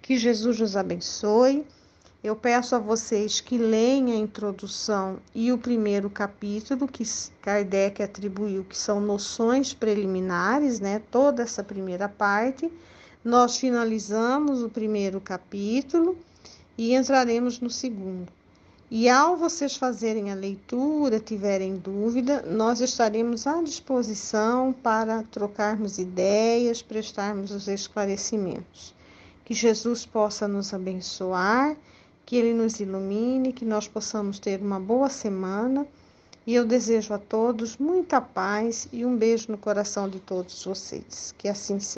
Que 0.00 0.16
Jesus 0.16 0.60
nos 0.60 0.76
abençoe 0.76 1.66
eu 2.26 2.34
peço 2.34 2.74
a 2.74 2.80
vocês 2.80 3.40
que 3.40 3.56
leiam 3.56 4.08
a 4.08 4.16
introdução 4.16 5.20
e 5.32 5.52
o 5.52 5.58
primeiro 5.58 6.10
capítulo 6.10 6.88
que 6.88 7.04
Kardec 7.40 8.02
atribuiu, 8.02 8.64
que 8.64 8.76
são 8.76 9.00
noções 9.00 9.72
preliminares, 9.72 10.80
né? 10.80 11.00
Toda 11.08 11.44
essa 11.44 11.62
primeira 11.62 12.08
parte. 12.08 12.68
Nós 13.24 13.58
finalizamos 13.58 14.60
o 14.64 14.68
primeiro 14.68 15.20
capítulo 15.20 16.18
e 16.76 16.96
entraremos 16.96 17.60
no 17.60 17.70
segundo. 17.70 18.32
E 18.90 19.08
ao 19.08 19.36
vocês 19.36 19.76
fazerem 19.76 20.30
a 20.30 20.34
leitura, 20.34 21.18
tiverem 21.18 21.76
dúvida, 21.76 22.42
nós 22.42 22.80
estaremos 22.80 23.46
à 23.46 23.60
disposição 23.62 24.72
para 24.72 25.24
trocarmos 25.24 25.98
ideias, 25.98 26.82
prestarmos 26.82 27.50
os 27.50 27.66
esclarecimentos. 27.66 28.94
Que 29.44 29.54
Jesus 29.54 30.06
possa 30.06 30.46
nos 30.46 30.72
abençoar 30.72 31.76
que 32.26 32.34
Ele 32.34 32.52
nos 32.52 32.80
ilumine, 32.80 33.52
que 33.52 33.64
nós 33.64 33.86
possamos 33.86 34.40
ter 34.40 34.60
uma 34.60 34.80
boa 34.80 35.08
semana. 35.08 35.86
E 36.44 36.54
eu 36.54 36.66
desejo 36.66 37.14
a 37.14 37.18
todos 37.18 37.76
muita 37.76 38.20
paz 38.20 38.88
e 38.92 39.04
um 39.04 39.16
beijo 39.16 39.50
no 39.50 39.56
coração 39.56 40.08
de 40.08 40.18
todos 40.18 40.64
vocês. 40.64 41.32
Que 41.38 41.48
assim 41.48 41.78
seja. 41.78 41.94